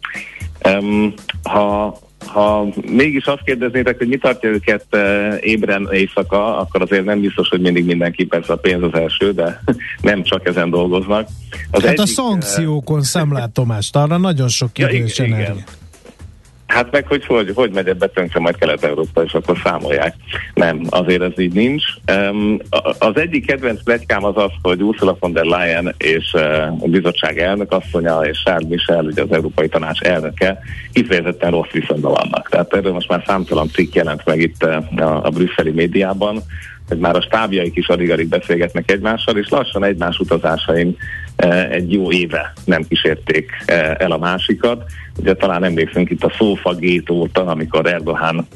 Ha 1.43 1.99
ha 2.27 2.67
mégis 2.87 3.25
azt 3.25 3.43
kérdeznétek, 3.45 3.99
hogy 3.99 4.09
mi 4.09 4.17
tartja 4.17 4.49
őket 4.49 4.85
e, 4.91 5.37
ébren 5.41 5.89
éjszaka, 5.93 6.59
akkor 6.59 6.83
azért 6.83 7.05
nem 7.05 7.21
biztos, 7.21 7.49
hogy 7.49 7.61
mindig 7.61 7.85
mindenki 7.85 8.25
persze 8.25 8.53
a 8.53 8.57
pénz 8.57 8.83
az 8.83 8.95
első, 8.95 9.33
de 9.33 9.63
nem 10.01 10.23
csak 10.23 10.47
ezen 10.47 10.71
dolgoznak. 10.71 11.29
Az 11.71 11.83
hát 11.83 11.91
egyik, 11.91 12.01
a 12.01 12.07
szankciókon 12.07 13.03
szemlátomást, 13.03 13.97
arra 13.97 14.17
nagyon 14.17 14.49
sok 14.49 14.79
idő 14.79 14.97
ja, 14.97 15.05
és 15.05 15.19
energia. 15.19 15.65
Hát 16.69 16.91
meg, 16.91 17.07
hogy 17.07 17.25
hogy, 17.27 17.53
hogy 17.55 17.71
megy 17.73 17.89
ebbe 17.89 18.07
tönkre 18.07 18.41
majd 18.41 18.57
Kelet-Európa, 18.57 19.23
és 19.23 19.33
akkor 19.33 19.59
számolják. 19.65 20.15
Nem, 20.55 20.83
azért 20.89 21.23
ez 21.23 21.39
így 21.39 21.53
nincs. 21.53 21.85
Um, 22.13 22.59
az 22.99 23.17
egyik 23.17 23.47
kedvenc 23.47 23.83
plegykám 23.83 24.25
az 24.25 24.37
az, 24.37 24.51
hogy 24.63 24.83
Ursula 24.83 25.17
von 25.21 25.33
der 25.33 25.45
Leyen 25.45 25.95
és 25.99 26.33
uh, 26.33 26.83
a 26.83 26.87
bizottság 26.87 27.39
elnök 27.39 27.73
asszonya 27.73 28.21
és 28.21 28.43
Charles 28.45 28.69
Michel, 28.69 29.05
ugye 29.05 29.23
az 29.23 29.33
Európai 29.33 29.69
Tanács 29.69 30.01
elnöke, 30.01 30.59
kifejezetten 30.93 31.51
rossz 31.51 31.71
viszonyban 31.71 32.13
vannak. 32.13 32.49
Tehát 32.49 32.75
erről 32.75 32.93
most 32.93 33.09
már 33.09 33.23
számtalan 33.27 33.69
cikk 33.69 33.95
jelent 33.95 34.25
meg 34.25 34.41
itt 34.41 34.65
uh, 34.65 35.01
a, 35.01 35.25
a 35.25 35.31
brüsszeli 35.31 35.71
médiában, 35.71 36.43
hogy 36.89 36.99
már 36.99 37.17
a 37.17 37.21
stábjaik 37.21 37.77
is 37.77 37.89
addig-addig 37.89 38.29
beszélgetnek 38.29 38.91
egymással, 38.91 39.37
és 39.37 39.49
lassan 39.49 39.85
egymás 39.85 40.19
utazásain 40.19 40.97
egy 41.71 41.93
jó 41.93 42.13
éve 42.13 42.53
nem 42.65 42.83
kísérték 42.89 43.51
el 43.97 44.11
a 44.11 44.19
másikat. 44.19 44.85
Ugye 45.19 45.35
talán 45.35 45.65
emlékszünk 45.65 46.11
itt 46.11 46.25
a 46.25 46.33
Szófa 46.39 46.75
Gét 46.75 47.11
óta, 47.11 47.47
amikor 47.47 47.87
Erdogan 47.87 48.47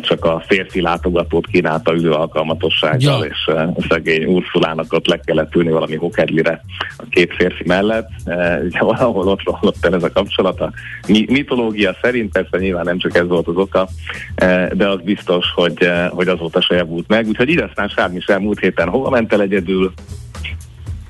csak 0.00 0.24
a 0.24 0.42
férfi 0.46 0.80
látogatót 0.80 1.46
kínálta 1.46 1.92
ülő 1.92 2.10
alkalmatossággal, 2.10 3.24
ja. 3.24 3.30
és 3.30 3.50
szegény 3.88 4.24
Ursulának 4.24 4.92
ott 4.92 5.06
le 5.06 5.20
kellett 5.24 5.54
ülni 5.54 5.70
valami 5.70 5.96
hokedlire 5.96 6.64
a 6.96 7.04
két 7.10 7.34
férfi 7.34 7.64
mellett. 7.66 8.08
Ugye 8.64 8.80
valahol 8.80 9.28
ott 9.28 9.42
rollott 9.44 9.84
el 9.84 9.94
ez 9.94 10.02
a 10.02 10.12
kapcsolat. 10.12 10.60
A 10.60 10.72
mitológia 11.08 11.96
szerint 12.02 12.32
persze 12.32 12.58
nyilván 12.58 12.84
nem 12.84 12.98
csak 12.98 13.16
ez 13.16 13.26
volt 13.26 13.46
az 13.46 13.56
oka, 13.56 13.88
de 14.72 14.88
az 14.88 15.00
biztos, 15.04 15.46
hogy, 15.54 15.90
hogy 16.10 16.28
azóta 16.28 16.60
se 16.60 16.74
javult 16.74 17.08
meg. 17.08 17.26
Úgyhogy 17.26 17.48
így 17.48 17.60
aztán 17.60 17.88
Sármi 17.88 18.20
múlt 18.38 18.60
héten 18.60 18.88
hova 18.88 19.10
ment 19.10 19.32
el 19.32 19.40
egyedül, 19.40 19.92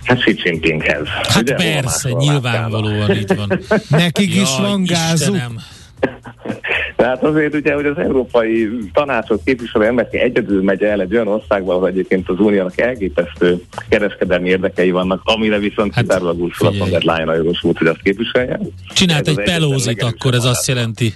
Hát 0.06 0.18
Xi 0.18 0.34
Jinpinghez. 0.44 1.08
Hát 1.08 1.42
Ugye, 1.42 1.54
persze, 1.54 2.10
nyilvánvalóan 2.10 3.10
így 3.10 3.36
van. 3.36 3.60
Nekik 3.88 4.34
ja, 4.34 4.42
is 4.42 4.56
van 4.58 4.84
gázuk. 4.84 5.36
Tehát 6.96 7.22
azért 7.22 7.54
ugye, 7.54 7.74
hogy 7.74 7.86
az 7.86 7.98
európai 7.98 8.68
tanácsok 8.92 9.44
képviselő 9.44 9.84
emberke 9.84 10.18
egyedül 10.18 10.62
megy 10.62 10.82
el 10.82 11.00
egy 11.00 11.14
olyan 11.14 11.28
országba, 11.28 11.74
ahol 11.74 11.88
egyébként 11.88 12.28
az 12.28 12.38
uniónak 12.38 12.80
elképesztő 12.80 13.62
kereskedelmi 13.88 14.48
érdekei 14.48 14.90
vannak, 14.90 15.20
amire 15.24 15.58
viszont 15.58 15.94
hát, 15.94 16.04
kizárólag 16.04 16.40
Ursula 16.40 16.72
von 16.78 16.90
der 16.90 17.02
Leyen 17.02 17.28
a 17.28 17.34
jogosult, 17.34 17.78
hogy 17.78 17.86
azt 17.86 18.02
képviselje. 18.02 18.60
Csinált 18.94 19.28
egy 19.28 19.42
pelózit, 19.42 20.02
akkor 20.02 20.34
ez 20.34 20.44
azt 20.44 20.68
jelenti. 20.68 21.14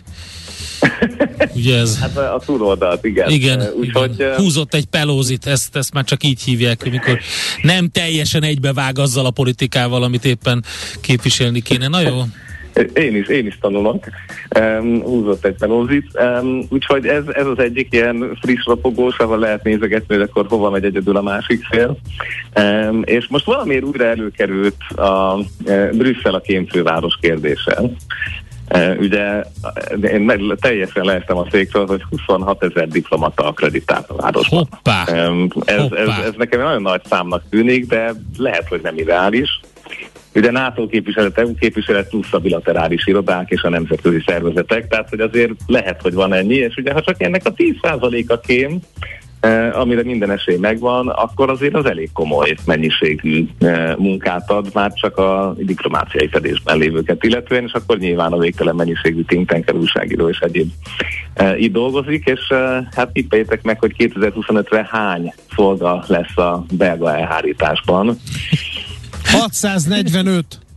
Ugye 1.56 1.76
ez... 1.76 1.98
Hát 2.00 2.16
a, 2.16 2.34
a 2.34 2.38
túloldalt, 2.38 3.04
igen. 3.04 3.30
Igen, 3.30 3.62
Úgyhogy, 3.78 4.12
igen. 4.14 4.34
húzott 4.34 4.74
egy 4.74 4.86
pelózit, 4.86 5.46
ezt, 5.46 5.76
ezt 5.76 5.92
már 5.92 6.04
csak 6.04 6.22
így 6.22 6.42
hívják, 6.42 6.82
amikor 6.86 7.18
nem 7.62 7.88
teljesen 7.88 8.42
egybevág 8.42 8.98
azzal 8.98 9.26
a 9.26 9.30
politikával, 9.30 10.02
amit 10.02 10.24
éppen 10.24 10.64
képviselni 11.00 11.60
kéne. 11.60 11.88
Na 11.88 12.00
jó. 12.00 12.22
Én 12.94 13.16
is, 13.16 13.26
én 13.26 13.46
is 13.46 13.58
tanulok. 13.60 14.04
Um, 14.58 15.02
húzott 15.02 15.44
egy 15.44 15.56
pelózit. 15.58 16.06
Um, 16.14 16.66
úgyhogy 16.68 17.06
ez, 17.06 17.22
ez 17.32 17.46
az 17.46 17.58
egyik 17.58 17.88
ilyen 17.90 18.38
friss 18.40 18.64
rapogós, 18.64 19.18
ahol 19.18 19.38
lehet 19.38 19.62
nézegetni, 19.62 20.14
hogy 20.14 20.24
akkor 20.28 20.46
hova 20.48 20.70
megy 20.70 20.84
egyedül 20.84 21.16
a 21.16 21.22
másik 21.22 21.64
fél. 21.70 21.98
Um, 22.60 23.02
és 23.04 23.26
most 23.28 23.44
valamiért 23.44 23.84
újra 23.84 24.04
előkerült 24.04 24.76
a 24.96 25.34
uh, 25.34 25.90
Brüsszel 25.92 26.34
a 26.34 26.40
kémfőváros 26.40 27.18
kérdése. 27.20 27.80
Ugye 28.98 29.42
én 30.02 30.20
meg, 30.20 30.40
teljesen 30.60 31.04
leestem 31.04 31.36
a 31.36 31.46
székről, 31.50 31.86
hogy 31.86 32.02
26 32.10 32.64
ezer 32.64 32.88
diplomata 32.88 33.44
akreditált 33.44 34.10
a 34.10 34.14
városban. 34.14 34.68
Hoppá. 34.70 35.04
Ez, 35.04 35.82
Hoppá. 35.88 35.96
Ez, 35.96 36.24
ez 36.24 36.32
nekem 36.36 36.60
nagyon 36.60 36.82
nagy 36.82 37.02
számnak 37.04 37.42
tűnik, 37.50 37.86
de 37.86 38.12
lehet, 38.36 38.68
hogy 38.68 38.80
nem 38.82 38.98
ideális. 38.98 39.60
Ugye 40.34 40.50
NATO 40.50 40.86
képviselet, 40.86 41.38
EU 41.38 41.54
képviselet 41.54 42.08
plusz 42.08 42.32
a 42.32 42.38
bilaterális 42.38 43.06
irodák 43.06 43.50
és 43.50 43.62
a 43.62 43.68
nemzetközi 43.68 44.22
szervezetek, 44.26 44.88
tehát 44.88 45.08
hogy 45.08 45.20
azért 45.20 45.52
lehet, 45.66 46.02
hogy 46.02 46.14
van 46.14 46.32
ennyi, 46.32 46.54
és 46.54 46.76
ugye 46.76 46.92
ha 46.92 47.00
csak 47.00 47.22
ennek 47.22 47.42
a 47.44 47.52
10%-a 47.52 48.40
kém, 48.40 48.78
amire 49.72 50.02
minden 50.02 50.30
esély 50.30 50.56
megvan, 50.56 51.08
akkor 51.08 51.50
azért 51.50 51.74
az 51.74 51.84
elég 51.84 52.12
komoly 52.12 52.56
mennyiségű 52.64 53.48
eh, 53.58 53.94
munkát 53.96 54.50
ad 54.50 54.70
már 54.72 54.92
csak 54.92 55.16
a 55.16 55.54
diplomáciai 55.58 56.28
fedésben 56.28 56.78
lévőket 56.78 57.24
illetően, 57.24 57.64
és 57.64 57.72
akkor 57.72 57.98
nyilván 57.98 58.32
a 58.32 58.38
végtelen 58.38 58.74
mennyiségű 58.74 59.22
think 59.22 59.48
tanker 59.50 59.74
újságíró 59.74 60.28
és 60.28 60.38
egyéb 60.38 60.70
eh, 61.34 61.60
itt 61.60 61.72
dolgozik, 61.72 62.24
és 62.24 62.40
hát 62.96 63.12
tippétek 63.12 63.62
meg, 63.62 63.78
hogy 63.78 63.94
2025-re 63.98 64.88
hány 64.90 65.34
szolga 65.54 66.04
lesz 66.06 66.36
a 66.36 66.64
belga 66.72 67.16
elhárításban. 67.16 68.16
645. 69.24 70.69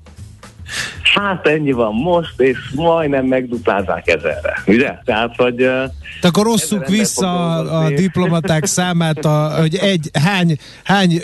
Hát 1.16 1.48
ennyi 1.48 1.72
van 1.72 1.94
most, 1.94 2.42
és 2.42 2.58
majdnem 2.76 3.26
megduplázzák 3.26 4.08
ezerre, 4.08 4.64
ugye? 4.68 4.92
Tehát, 5.06 5.36
hogy... 5.36 5.56
Te 6.22 6.28
akkor 6.28 6.44
rosszuk 6.44 6.88
vissza 6.88 7.56
a, 7.56 7.86
a 7.86 7.90
diplomaták 7.90 8.66
számát, 8.66 9.26
a, 9.26 9.54
hogy 9.60 9.76
egy, 9.76 10.10
hány, 10.14 10.58
hány 10.84 11.22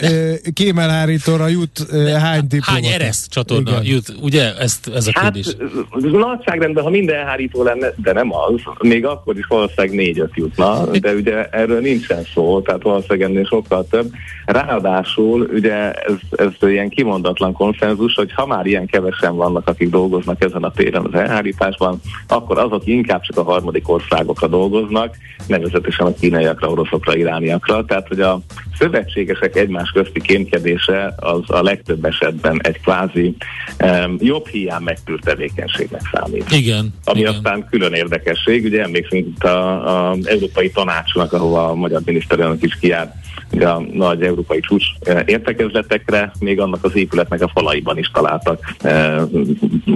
kémelhárítóra 0.54 1.48
jut 1.48 1.86
hány 2.18 2.48
diplomata? 2.48 2.72
Hány 2.72 2.86
eresz 2.86 3.28
csatorna 3.28 3.70
Igen. 3.70 3.84
jut, 3.84 4.14
ugye? 4.22 4.56
Ezt, 4.58 4.88
ez 4.96 5.08
a 5.08 5.12
kérdés. 5.12 5.46
Hát, 5.46 6.02
nagyságrendben, 6.02 6.84
ha 6.84 6.90
minden 6.90 7.16
elhárító 7.16 7.64
lenne, 7.64 7.88
de 7.96 8.14
nem 8.14 8.34
az, 8.34 8.62
még 8.80 9.06
akkor 9.06 9.38
is 9.38 9.46
valószínűleg 9.46 9.96
négy-öt 9.96 10.36
jutna, 10.36 10.86
de 10.86 11.14
ugye 11.14 11.50
erről 11.50 11.80
nincsen 11.80 12.24
szó, 12.34 12.62
tehát 12.62 12.82
valószínűleg 12.82 13.30
ennél 13.30 13.46
sokkal 13.46 13.88
több. 13.90 14.12
Ráadásul 14.46 15.50
ugye 15.54 15.92
ez, 15.92 16.14
ez 16.30 16.70
ilyen 16.70 16.90
kimondatlan 16.90 17.54
konszenzus, 17.54 18.14
hogy 18.14 18.32
ha 18.34 18.46
már 18.46 18.66
ilyen 18.66 18.86
kevesen 18.86 19.29
vannak, 19.36 19.68
akik 19.68 19.90
dolgoznak 19.90 20.44
ezen 20.44 20.64
a 20.64 20.72
téren 20.72 21.06
az 21.06 21.20
elhárításban, 21.20 22.02
akkor 22.28 22.58
azok 22.58 22.86
inkább 22.86 23.22
csak 23.22 23.38
a 23.38 23.44
harmadik 23.44 23.90
országokra 23.90 24.48
dolgoznak, 24.48 25.16
nevezetesen 25.48 26.06
a 26.06 26.14
kínaiakra, 26.14 26.70
oroszokra, 26.70 27.16
irániakra. 27.16 27.86
Tehát, 27.86 28.08
hogy 28.08 28.20
a 28.20 28.40
szövetségesek 28.78 29.56
egymás 29.56 29.92
közti 29.92 30.22
kémkedése 30.22 31.14
az 31.18 31.42
a 31.48 31.62
legtöbb 31.62 32.06
esetben 32.06 32.60
egy 32.64 32.82
kvázi 32.82 33.36
um, 33.80 34.18
jobb 34.20 34.48
hiány 34.48 34.82
megtűrt 34.82 35.24
tevékenységnek 35.24 36.02
számít. 36.12 36.52
Igen. 36.52 36.94
Ami 37.04 37.20
igen. 37.20 37.34
aztán 37.34 37.68
külön 37.70 37.94
érdekesség, 37.94 38.64
ugye 38.64 38.82
emlékszünk 38.84 39.28
itt 39.28 39.44
a, 39.44 40.10
a 40.10 40.16
Európai 40.24 40.70
Tanácsnak, 40.70 41.34
ahova 41.34 41.70
a 41.70 41.76
magyar 41.76 42.02
miniszterelnök 42.06 42.64
is 42.64 42.78
kiárt 42.80 43.14
a 43.52 43.82
nagy 43.94 44.22
európai 44.22 44.60
csúcs 44.60 44.86
eh, 45.00 45.24
értekezletekre, 45.26 46.32
még 46.40 46.60
annak 46.60 46.84
az 46.84 46.96
épületnek 46.96 47.42
a 47.42 47.52
falaiban 47.54 47.98
is 47.98 48.12
találtak 48.14 48.76
e, 48.80 49.22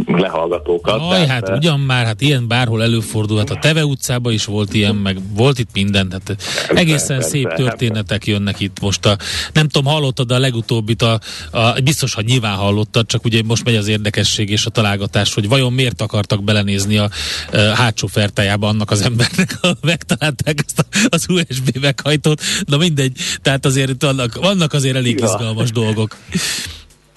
lehallgatókat. 0.05 0.99
Aj, 0.99 1.25
tehát, 1.25 1.47
hát 1.47 1.57
ugyan 1.57 1.79
már, 1.79 2.05
hát 2.05 2.21
ilyen 2.21 2.47
bárhol 2.47 2.83
előfordul, 2.83 3.37
hát 3.37 3.49
a 3.49 3.59
Teve 3.59 3.85
utcában 3.85 4.33
is 4.33 4.45
volt 4.45 4.73
ilyen, 4.73 4.95
meg 4.95 5.17
volt 5.35 5.59
itt 5.59 5.69
minden, 5.73 6.07
tehát 6.09 6.43
egészen 6.69 7.17
persze, 7.17 7.29
szép 7.29 7.53
történetek 7.53 8.25
jönnek 8.25 8.59
itt 8.59 8.79
most. 8.81 9.05
A, 9.05 9.17
nem 9.53 9.67
tudom, 9.67 9.93
hallottad 9.93 10.31
a 10.31 10.39
legutóbbit, 10.39 11.01
a, 11.01 11.19
a, 11.51 11.81
biztos, 11.83 12.13
hogy 12.13 12.25
nyilván 12.25 12.55
hallottad, 12.55 13.05
csak 13.05 13.25
ugye 13.25 13.41
most 13.45 13.63
megy 13.63 13.75
az 13.75 13.87
érdekesség 13.87 14.49
és 14.49 14.65
a 14.65 14.69
találgatás, 14.69 15.33
hogy 15.33 15.47
vajon 15.47 15.73
miért 15.73 16.01
akartak 16.01 16.43
belenézni 16.43 16.97
a, 16.97 17.09
a 17.51 17.57
hátsó 17.57 18.07
fertájába 18.07 18.67
annak 18.67 18.91
az 18.91 19.01
embernek, 19.01 19.57
ha 19.61 19.75
megtalálták 19.81 20.63
ezt 20.65 20.79
a, 20.79 21.07
az 21.09 21.25
USB 21.29 21.77
meghajtót. 21.81 22.41
Na 22.65 22.77
mindegy, 22.77 23.17
tehát 23.43 23.65
azért 23.65 24.01
vannak, 24.01 24.35
vannak 24.35 24.73
azért 24.73 24.95
elég 24.95 25.19
izgalmas 25.19 25.71
dolgok. 25.71 26.17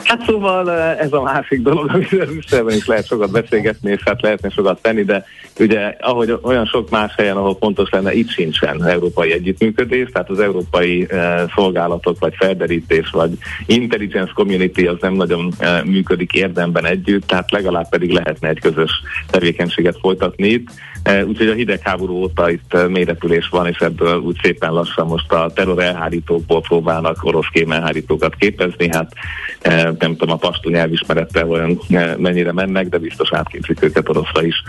Hát 0.07 0.25
szóval 0.27 0.73
eh, 0.73 0.99
ez 0.99 1.13
a 1.13 1.23
másik 1.23 1.63
dolog, 1.63 1.91
amiről 1.93 2.71
is 2.71 2.87
lehet 2.87 3.07
sokat 3.07 3.31
beszélgetni, 3.31 3.91
és 3.91 4.03
hát 4.05 4.23
lehetne 4.23 4.49
sokat 4.49 4.83
tenni, 4.83 5.03
de 5.03 5.25
ugye 5.59 5.97
ahogy 6.01 6.39
olyan 6.43 6.67
sok 6.67 6.91
más 6.91 7.15
helyen, 7.17 7.37
ahol 7.37 7.57
pontos 7.57 7.91
lenne, 7.91 8.13
itt 8.13 8.29
sincsen 8.29 8.85
európai 8.85 9.33
együttműködés, 9.33 10.09
tehát 10.13 10.31
az 10.31 10.41
európai 10.41 11.07
eh, 11.11 11.43
szolgálatok, 11.55 12.19
vagy 12.19 12.35
felderítés, 12.37 13.11
vagy 13.11 13.31
intelligence 13.67 14.33
community 14.35 14.87
az 14.87 14.97
nem 15.01 15.15
nagyon 15.15 15.53
eh, 15.59 15.83
működik 15.85 16.33
érdemben 16.33 16.87
együtt, 16.87 17.27
tehát 17.27 17.51
legalább 17.51 17.89
pedig 17.89 18.11
lehetne 18.11 18.49
egy 18.49 18.61
közös 18.61 18.91
tevékenységet 19.31 19.99
folytatni 20.01 20.49
itt. 20.49 20.69
Eh, 21.07 21.27
úgyhogy 21.27 21.49
a 21.49 21.55
hidegháború 21.55 22.15
óta 22.15 22.51
itt 22.51 22.75
eh, 22.75 22.89
mélyrepülés 22.89 23.49
van, 23.49 23.67
és 23.67 23.79
ebből 23.79 24.19
úgy 24.19 24.37
szépen 24.43 24.73
lassan 24.73 25.07
most 25.07 25.33
a 25.33 25.51
terror 25.55 25.83
elhárítókból 25.83 26.61
próbálnak 26.61 27.25
orosz 27.25 27.49
kém 27.53 27.73
elhárítókat 27.73 28.35
képezni, 28.35 28.89
hát 28.93 29.13
eh, 29.61 29.89
nem 29.99 30.17
tudom 30.17 30.35
a 30.35 30.39
pastú 30.39 30.71
nyelvismerettel 30.71 31.51
olyan 31.51 31.81
mennyire 32.17 32.53
mennek, 32.53 32.89
de 32.89 32.99
biztos 32.99 33.33
átképzik 33.33 33.83
őket 33.83 34.09
oroszra 34.09 34.43
is. 34.43 34.63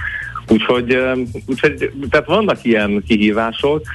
Úgyhogy, 0.49 0.97
úgyhogy 1.45 1.91
tehát 2.09 2.25
vannak 2.25 2.59
ilyen 2.61 3.03
kihívások, 3.07 3.85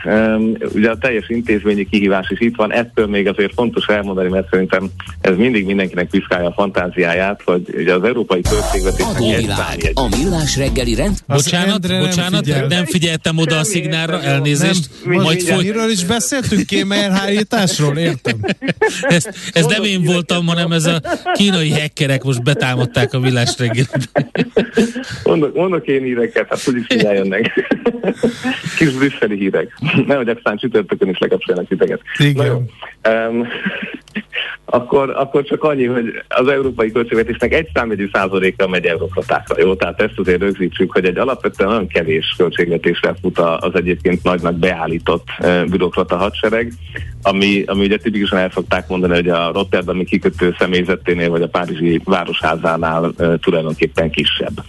ugye 0.74 0.90
a 0.90 0.98
teljes 0.98 1.28
intézményi 1.28 1.88
kihívás 1.90 2.30
is 2.30 2.40
itt 2.40 2.56
van, 2.56 2.72
ettől 2.72 3.06
még 3.06 3.28
azért 3.28 3.52
fontos 3.54 3.86
elmondani, 3.86 4.28
mert 4.28 4.48
szerintem 4.50 4.90
ez 5.20 5.36
mindig 5.36 5.64
mindenkinek 5.64 6.08
piszkálja 6.10 6.48
a 6.48 6.52
fantáziáját, 6.52 7.42
hogy 7.44 7.62
ugye 7.76 7.94
az 7.94 8.04
európai 8.04 8.40
költségvetés... 8.40 9.06
Adóvilág, 9.06 9.90
a 9.94 10.16
millás 10.16 10.56
reggeli 10.56 10.94
rend... 10.94 11.16
Bocsánat, 11.26 11.88
nem 11.88 12.00
bocsánat, 12.00 12.44
figyel. 12.44 12.66
nem 12.66 12.84
figyeltem 12.84 13.38
oda 13.38 13.58
a 13.58 13.64
szignálra, 13.64 14.22
elnézést. 14.22 14.90
Nem, 15.04 15.20
majd 15.20 15.40
foly... 15.40 15.62
Miről 15.62 15.90
is 15.90 16.04
beszéltünk, 16.04 16.66
kémelhárításról, 16.66 17.96
értem. 17.96 18.38
Ez, 19.02 19.26
ez 19.52 19.66
nem 19.66 19.84
én 19.84 20.02
voltam, 20.02 20.46
hanem 20.46 20.72
ez 20.72 20.84
a 20.84 21.00
kínai 21.32 21.70
hekkerek 21.70 22.22
most 22.22 22.42
betámadták 22.42 23.14
a 23.14 23.18
millás 23.18 23.54
reggelit. 23.58 24.10
Mondok, 25.24 25.54
mondok 25.54 25.86
én 25.86 26.02
híreket 26.02 26.41
híreket, 26.42 26.48
hát 26.48 26.68
úgyis 26.68 27.14
jönnek. 27.14 27.70
Kis 28.78 28.92
brüsszeli 28.92 29.36
hírek. 29.36 29.78
Nehogy 30.06 30.28
aztán 30.28 30.56
csütörtökön 30.56 31.08
is 31.08 31.18
lekapcsoljanak 31.18 31.68
titeket. 31.68 32.00
Igen. 32.18 32.34
Na 32.34 32.44
jó. 32.44 32.62
Um, 33.28 33.46
akkor, 34.64 35.10
akkor 35.10 35.44
csak 35.44 35.64
annyi, 35.64 35.84
hogy 35.84 36.22
az 36.28 36.48
európai 36.48 36.92
költségvetésnek 36.92 37.52
egy 37.52 37.68
számjegyű 37.74 38.08
százaléka 38.12 38.68
megy 38.68 38.84
eurokratákra, 38.84 39.54
jó? 39.58 39.74
Tehát 39.74 40.00
ezt 40.00 40.18
azért 40.18 40.40
rögzítsük, 40.40 40.92
hogy 40.92 41.04
egy 41.04 41.18
alapvetően 41.18 41.70
nagyon 41.70 41.86
kevés 41.86 42.34
költségvetésre 42.36 43.14
fut 43.20 43.38
az 43.38 43.74
egyébként 43.74 44.22
nagynak 44.22 44.54
beállított 44.54 45.26
bürokrata 45.66 46.16
hadsereg, 46.16 46.72
ami, 47.22 47.62
ami 47.66 47.84
ugye 47.84 47.96
tipikusan 47.96 48.38
el 48.38 48.50
szokták 48.50 48.88
mondani, 48.88 49.14
hogy 49.14 49.28
a 49.28 49.52
Rotterdami 49.52 50.04
kikötő 50.04 50.54
személyzeténél 50.58 51.30
vagy 51.30 51.42
a 51.42 51.48
Párizsi 51.48 52.00
városházánál 52.04 53.12
tulajdonképpen 53.40 54.10
kisebb. 54.10 54.64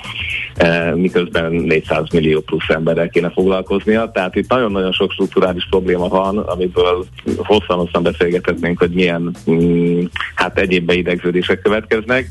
Miközben 0.95 1.51
400 1.63 2.09
millió 2.11 2.41
plusz 2.41 2.69
emberrel 2.69 3.09
kéne 3.09 3.29
foglalkoznia, 3.29 4.11
tehát 4.13 4.35
itt 4.35 4.49
nagyon-nagyon 4.49 4.91
sok 4.91 5.11
strukturális 5.11 5.67
probléma 5.69 6.07
van, 6.07 6.37
amiből 6.37 7.05
hosszan-hosszan 7.37 8.03
beszélgethetnénk, 8.03 8.79
hogy 8.79 8.91
milyen 8.91 9.35
mm, 9.51 10.03
hát 10.35 10.59
egyéb 10.59 10.85
beidegződések 10.85 11.61
következnek. 11.61 12.29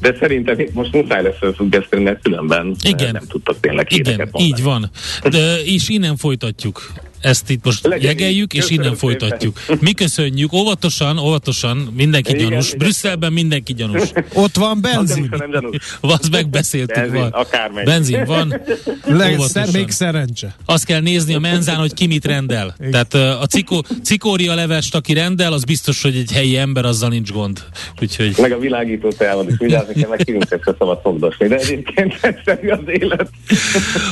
De 0.00 0.16
szerintem 0.20 0.58
itt 0.58 0.74
most 0.74 0.92
muszáj 0.92 1.22
lesz 1.22 1.38
felfüggeszteni, 1.38 2.02
mert 2.02 2.22
különben 2.22 2.76
Igen. 2.84 3.12
nem 3.12 3.26
tudtak 3.28 3.60
tényleg 3.60 3.92
Igen, 3.92 4.16
mondani. 4.16 4.44
így 4.44 4.62
van. 4.62 4.90
De, 5.30 5.56
és 5.64 5.88
innen 5.88 6.16
folytatjuk 6.16 6.92
ezt 7.26 7.50
itt 7.50 7.64
most 7.64 7.86
Legyen 7.86 8.08
jegeljük, 8.10 8.52
és 8.52 8.70
innen 8.70 8.90
Köszönöm 8.90 8.94
folytatjuk. 8.94 9.60
Mi 9.80 9.92
köszönjük, 9.92 10.52
óvatosan, 10.52 11.18
óvatosan, 11.18 11.76
mindenki 11.96 12.30
Igen, 12.30 12.48
gyanús. 12.48 12.66
igen. 12.66 12.78
Brüsszelben 12.78 13.32
mindenki 13.32 13.74
gyanús. 13.74 14.10
Ott 14.44 14.56
van 14.56 14.80
benzin. 14.80 15.28
nem 15.38 15.50
gyanús. 15.50 15.76
Azt 16.00 16.30
megbeszéltük, 16.30 16.94
Benzin, 16.94 17.20
van. 17.20 17.30
akármely. 17.30 17.84
Benzin 17.84 18.24
van. 18.24 18.48
Legszer, 19.04 19.38
óvatosan. 19.38 19.68
még 19.72 19.90
szerencse. 19.90 20.56
Azt 20.64 20.84
kell 20.84 21.00
nézni 21.00 21.34
a 21.34 21.38
menzán, 21.38 21.76
hogy 21.76 21.94
ki 21.94 22.06
mit 22.06 22.24
rendel. 22.24 22.76
Tehát 22.90 23.14
ö, 23.14 23.28
a 23.28 23.46
cikó, 23.46 23.84
cikória 24.02 24.54
levest, 24.54 24.94
aki 24.94 25.12
rendel, 25.12 25.52
az 25.52 25.64
biztos, 25.64 26.02
hogy 26.02 26.16
egy 26.16 26.32
helyi 26.32 26.56
ember, 26.56 26.84
azzal 26.84 27.08
nincs 27.08 27.32
gond. 27.32 27.64
Úgyhogy 28.00 28.34
Meg 28.40 28.52
a 28.52 28.58
világító 28.58 29.08
teával 29.12 29.46
is 29.48 29.54
vigyázni 29.58 29.94
kell, 29.94 30.08
meg 30.08 30.18
kirincsek 30.24 30.62
se 30.64 30.74
szabad 30.78 31.00
fogdosni. 31.02 31.48
De 31.48 31.56
egyébként 31.56 32.18
egyszerű 32.20 32.68
az 32.68 32.80
élet. 32.86 33.28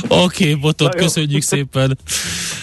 oké, 0.07 0.49
okay, 0.49 0.53
Botot, 0.53 0.95
köszönjük 0.95 1.41
szépen. 1.41 1.97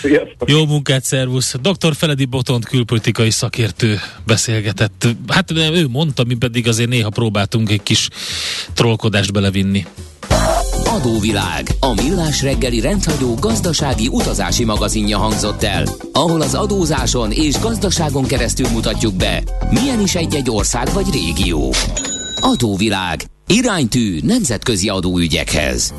Sziasztok. 0.02 0.41
Jó 0.46 0.66
munkát, 0.66 1.04
szervusz. 1.04 1.54
Dr. 1.62 1.94
Feledi 1.94 2.24
Botont 2.24 2.64
külpolitikai 2.64 3.30
szakértő 3.30 4.00
beszélgetett. 4.26 5.08
Hát 5.28 5.50
ő 5.50 5.88
mondta, 5.88 6.24
mi 6.24 6.34
pedig 6.34 6.68
azért 6.68 6.88
néha 6.88 7.10
próbáltunk 7.10 7.70
egy 7.70 7.82
kis 7.82 8.08
trollkodást 8.72 9.32
belevinni. 9.32 9.86
Adóvilág, 10.84 11.68
a 11.80 11.94
millás 11.94 12.42
reggeli 12.42 12.80
rendhagyó 12.80 13.34
gazdasági 13.34 14.08
utazási 14.08 14.64
magazinja 14.64 15.18
hangzott 15.18 15.62
el, 15.62 15.84
ahol 16.12 16.40
az 16.40 16.54
adózáson 16.54 17.32
és 17.32 17.58
gazdaságon 17.58 18.24
keresztül 18.24 18.68
mutatjuk 18.68 19.14
be, 19.14 19.42
milyen 19.70 20.00
is 20.00 20.14
egy-egy 20.14 20.50
ország 20.50 20.92
vagy 20.92 21.06
régió. 21.12 21.74
Adóvilág, 22.40 23.24
iránytű 23.46 24.18
nemzetközi 24.22 24.88
adóügyekhez. 24.88 25.94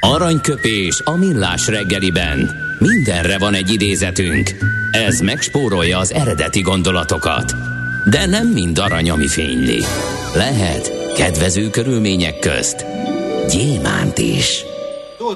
Aranyköpés 0.00 1.00
a 1.04 1.16
millás 1.16 1.66
reggeliben. 1.66 2.70
Mindenre 2.82 3.38
van 3.38 3.54
egy 3.54 3.70
idézetünk. 3.70 4.50
Ez 4.90 5.20
megspórolja 5.20 5.98
az 5.98 6.12
eredeti 6.12 6.60
gondolatokat. 6.60 7.54
De 8.10 8.26
nem 8.26 8.48
mind 8.48 8.78
arany, 8.78 9.10
ami 9.10 9.28
fényli. 9.28 9.82
Lehet 10.34 10.92
kedvező 11.16 11.70
körülmények 11.70 12.38
közt 12.38 12.86
gyémánt 13.48 14.18
is. 14.18 14.64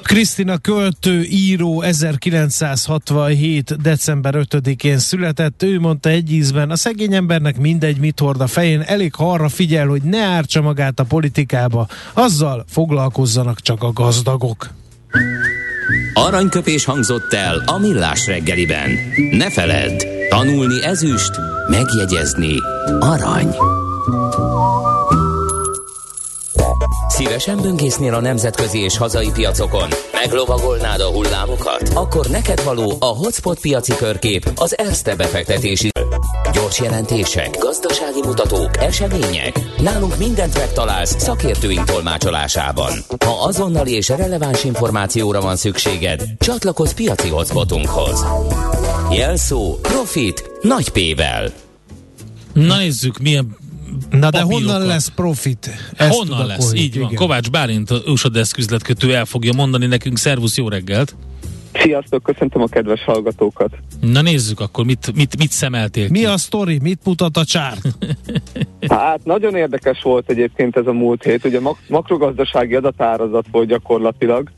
Krisztina 0.03 0.57
költő, 0.57 1.23
író 1.23 1.81
1967. 1.81 3.81
december 3.81 4.33
5-én 4.37 4.97
született. 4.97 5.63
Ő 5.63 5.79
mondta 5.79 6.09
egy 6.09 6.31
ízben, 6.31 6.69
a 6.69 6.75
szegény 6.75 7.13
embernek 7.13 7.57
mindegy, 7.57 7.97
mit 7.97 8.19
hord 8.19 8.41
a 8.41 8.47
fején, 8.47 8.81
elég 8.81 9.15
ha 9.15 9.31
arra 9.31 9.49
figyel, 9.49 9.87
hogy 9.87 10.01
ne 10.01 10.21
ártsa 10.21 10.61
magát 10.61 10.99
a 10.99 11.03
politikába, 11.03 11.87
azzal 12.13 12.65
foglalkozzanak 12.69 13.61
csak 13.61 13.83
a 13.83 13.91
gazdagok. 13.91 14.69
Aranyköpés 16.13 16.85
hangzott 16.85 17.33
el 17.33 17.63
a 17.65 17.77
millás 17.77 18.27
reggeliben. 18.27 18.89
Ne 19.31 19.49
feledd, 19.49 20.05
tanulni 20.29 20.83
ezüst, 20.83 21.31
megjegyezni 21.69 22.55
arany. 22.99 23.55
Szívesen 27.07 27.61
böngésznél 27.61 28.13
a 28.13 28.19
nemzetközi 28.19 28.79
és 28.79 28.97
hazai 28.97 29.31
piacokon? 29.31 29.89
Meglovagolnád 30.13 30.99
a 30.99 31.11
hullámokat? 31.11 31.89
Akkor 31.93 32.25
neked 32.25 32.63
való 32.63 32.97
a 32.99 33.05
Hotspot 33.05 33.59
piaci 33.59 33.95
körkép 33.95 34.51
az 34.55 34.77
Erste 34.77 35.15
befektetési. 35.15 35.89
Gyors 36.61 36.79
jelentések, 36.79 37.57
gazdasági 37.59 38.19
mutatók, 38.23 38.77
események. 38.77 39.59
Nálunk 39.81 40.17
mindent 40.17 40.57
megtalálsz 40.57 41.15
szakértőink 41.21 41.83
tolmácsolásában. 41.83 42.91
Ha 43.25 43.43
azonnali 43.43 43.91
és 43.91 44.09
releváns 44.09 44.63
információra 44.63 45.41
van 45.41 45.55
szükséged, 45.55 46.23
csatlakozz 46.39 46.91
piaci 46.91 47.27
hotspotunkhoz. 47.27 48.25
Jelszó 49.11 49.75
Profit 49.81 50.51
nagy 50.61 50.89
P-vel. 50.89 51.51
Na 52.53 52.77
nézzük, 52.77 53.17
milyen 53.17 53.57
Na 54.09 54.29
de 54.29 54.39
Papírokat. 54.39 54.51
honnan 54.53 54.85
lesz 54.87 55.11
profit? 55.15 55.69
Ezt 55.95 56.17
honnan 56.17 56.45
lesz, 56.45 56.73
így 56.73 56.93
van. 56.99 57.03
igen. 57.03 57.15
Kovács 57.15 57.49
Bálint, 57.49 57.91
a 57.91 58.01
USA 58.05 58.29
Desk 58.29 58.57
üzletkötő 58.57 59.15
el 59.15 59.25
fogja 59.25 59.53
mondani 59.53 59.85
nekünk. 59.85 60.17
Szervusz, 60.17 60.57
jó 60.57 60.69
reggelt! 60.69 61.15
Sziasztok, 61.73 62.23
köszöntöm 62.23 62.61
a 62.61 62.67
kedves 62.67 63.03
hallgatókat. 63.03 63.77
Na 64.01 64.21
nézzük 64.21 64.59
akkor, 64.59 64.85
mit, 64.85 65.15
mit, 65.15 65.37
mit 65.37 65.51
szemeltél 65.51 66.07
Mi 66.09 66.19
ki? 66.19 66.25
a 66.25 66.37
sztori? 66.37 66.79
Mit 66.81 66.99
mutat 67.03 67.37
a 67.37 67.45
csárt? 67.45 67.81
Hát 68.89 69.19
nagyon 69.23 69.55
érdekes 69.55 70.01
volt 70.01 70.29
egyébként 70.29 70.77
ez 70.77 70.87
a 70.87 70.93
múlt 70.93 71.23
hét, 71.23 71.45
ugye 71.45 71.59
mak- 71.59 71.89
makrogazdasági 71.89 72.75
adatárazat 72.75 73.45
volt 73.51 73.67
gyakorlatilag. 73.67 74.51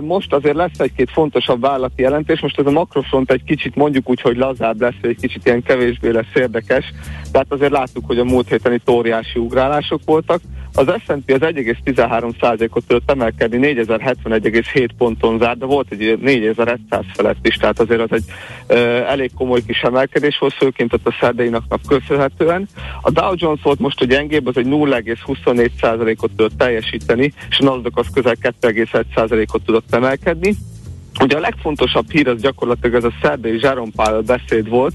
Most 0.00 0.32
azért 0.32 0.54
lesz 0.56 0.78
egy-két 0.78 1.10
fontosabb 1.10 1.60
vállalati 1.60 2.02
jelentés, 2.02 2.40
most 2.40 2.58
ez 2.58 2.66
a 2.66 2.70
makrofront 2.70 3.30
egy 3.30 3.44
kicsit 3.44 3.74
mondjuk 3.74 4.10
úgy, 4.10 4.20
hogy 4.20 4.36
lazább 4.36 4.80
lesz, 4.80 4.94
egy 5.00 5.16
kicsit 5.20 5.46
ilyen 5.46 5.62
kevésbé 5.62 6.10
lesz 6.10 6.34
érdekes, 6.34 6.84
tehát 7.32 7.52
azért 7.52 7.72
láttuk, 7.72 8.06
hogy 8.06 8.18
a 8.18 8.24
múlt 8.24 8.48
héten 8.48 8.72
itt 8.72 8.90
óriási 8.90 9.38
ugrálások 9.38 10.00
voltak. 10.04 10.40
Az 10.78 10.92
S&P 10.98 11.32
az 11.32 11.40
1,13%-ot 11.40 12.84
tudott 12.86 13.10
emelkedni, 13.10 13.74
4071,7 13.74 14.88
ponton 14.98 15.38
zárt, 15.38 15.58
de 15.58 15.64
volt 15.66 15.86
egy 15.90 16.18
4100 16.20 17.04
felett 17.14 17.46
is, 17.46 17.54
tehát 17.54 17.80
azért 17.80 18.00
az 18.00 18.12
egy 18.12 18.24
ö, 18.66 18.76
elég 18.96 19.30
komoly 19.34 19.60
kis 19.66 19.82
emelkedés 19.82 20.38
volt, 20.38 20.52
főként 20.52 20.92
ott 20.92 21.06
a 21.06 21.16
szerdei 21.20 21.48
napnak 21.48 21.80
köszönhetően. 21.88 22.68
A 23.00 23.10
Dow 23.10 23.32
Jones 23.36 23.62
volt 23.62 23.78
most 23.78 24.00
a 24.00 24.04
gyengébb, 24.04 24.46
az 24.46 24.56
egy 24.56 24.66
0,24%-ot 24.66 26.30
tudott 26.36 26.58
teljesíteni, 26.58 27.32
és 27.50 27.58
a 27.58 27.64
Nasdaq 27.64 28.00
az 28.00 28.06
közel 28.14 28.36
2,1%-ot 28.42 29.62
tudott 29.64 29.94
emelkedni. 29.94 30.54
Ugye 31.20 31.36
a 31.36 31.40
legfontosabb 31.40 32.10
hír 32.10 32.28
az 32.28 32.40
gyakorlatilag 32.40 32.94
ez 32.94 33.04
a 33.04 33.12
szerdai 33.22 33.58
Jerome 33.60 33.90
Powell 33.96 34.20
beszéd 34.20 34.68
volt. 34.68 34.94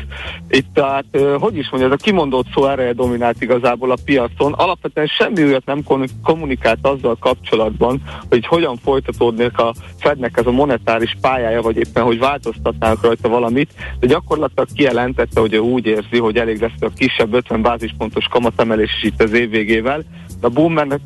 Itt 0.50 0.68
tehát, 0.74 1.06
hogy 1.40 1.58
is 1.58 1.70
mondja, 1.70 1.90
ez 1.90 1.98
a 2.00 2.04
kimondott 2.04 2.46
szó 2.54 2.68
ereje 2.68 2.94
dominált 2.94 3.42
igazából 3.42 3.92
a 3.92 3.98
piacon. 4.06 4.54
Alapvetően 4.54 5.08
semmi 5.08 5.44
olyat 5.44 5.66
nem 5.66 5.84
kommunikált 6.24 6.88
azzal 6.88 7.18
kapcsolatban, 7.20 8.02
hogy 8.30 8.46
hogyan 8.46 8.78
folytatódnék 8.78 9.58
a 9.58 9.74
Fednek 10.00 10.38
ez 10.38 10.46
a 10.46 10.52
monetáris 10.52 11.18
pályája, 11.22 11.62
vagy 11.62 11.78
éppen, 11.78 12.04
hogy 12.04 12.20
változtatnának 12.20 13.04
rajta 13.04 13.30
valamit, 13.30 13.74
de 14.00 14.08
gyakorlatilag 14.08 14.68
kijelentette, 14.74 15.40
hogy 15.40 15.54
ő 15.54 15.60
úgy 15.60 15.86
érzi, 15.86 16.18
hogy 16.20 16.38
elég 16.38 16.62
lesz 16.62 16.82
a 16.82 16.90
kisebb 16.96 17.34
50 17.34 17.62
bázispontos 17.62 18.26
kamatemelés 18.26 18.96
is 18.96 19.04
itt 19.04 19.22
az 19.22 19.34
év 19.34 19.50
végével. 19.50 20.04
A 20.44 20.50
boomernek 20.50 21.00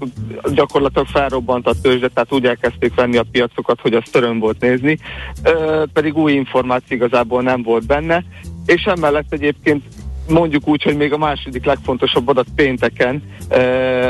gyakorlatilag 0.53 1.07
felrobbant 1.07 1.67
a 1.67 1.73
tőzsde, 1.81 2.07
tehát 2.07 2.33
úgy 2.33 2.45
elkezdték 2.45 2.95
venni 2.95 3.17
a 3.17 3.25
piacokat, 3.31 3.81
hogy 3.81 3.93
az 3.93 4.03
töröm 4.11 4.39
volt 4.39 4.61
nézni, 4.61 4.97
ö, 5.43 5.83
pedig 5.93 6.17
új 6.17 6.31
információ 6.33 6.97
igazából 6.97 7.41
nem 7.41 7.63
volt 7.63 7.85
benne, 7.85 8.23
és 8.65 8.83
emellett 8.83 9.33
egyébként 9.33 9.83
mondjuk 10.29 10.67
úgy, 10.67 10.83
hogy 10.83 10.97
még 10.97 11.13
a 11.13 11.17
második 11.17 11.65
legfontosabb 11.65 12.27
adat 12.27 12.45
pénteken 12.55 13.23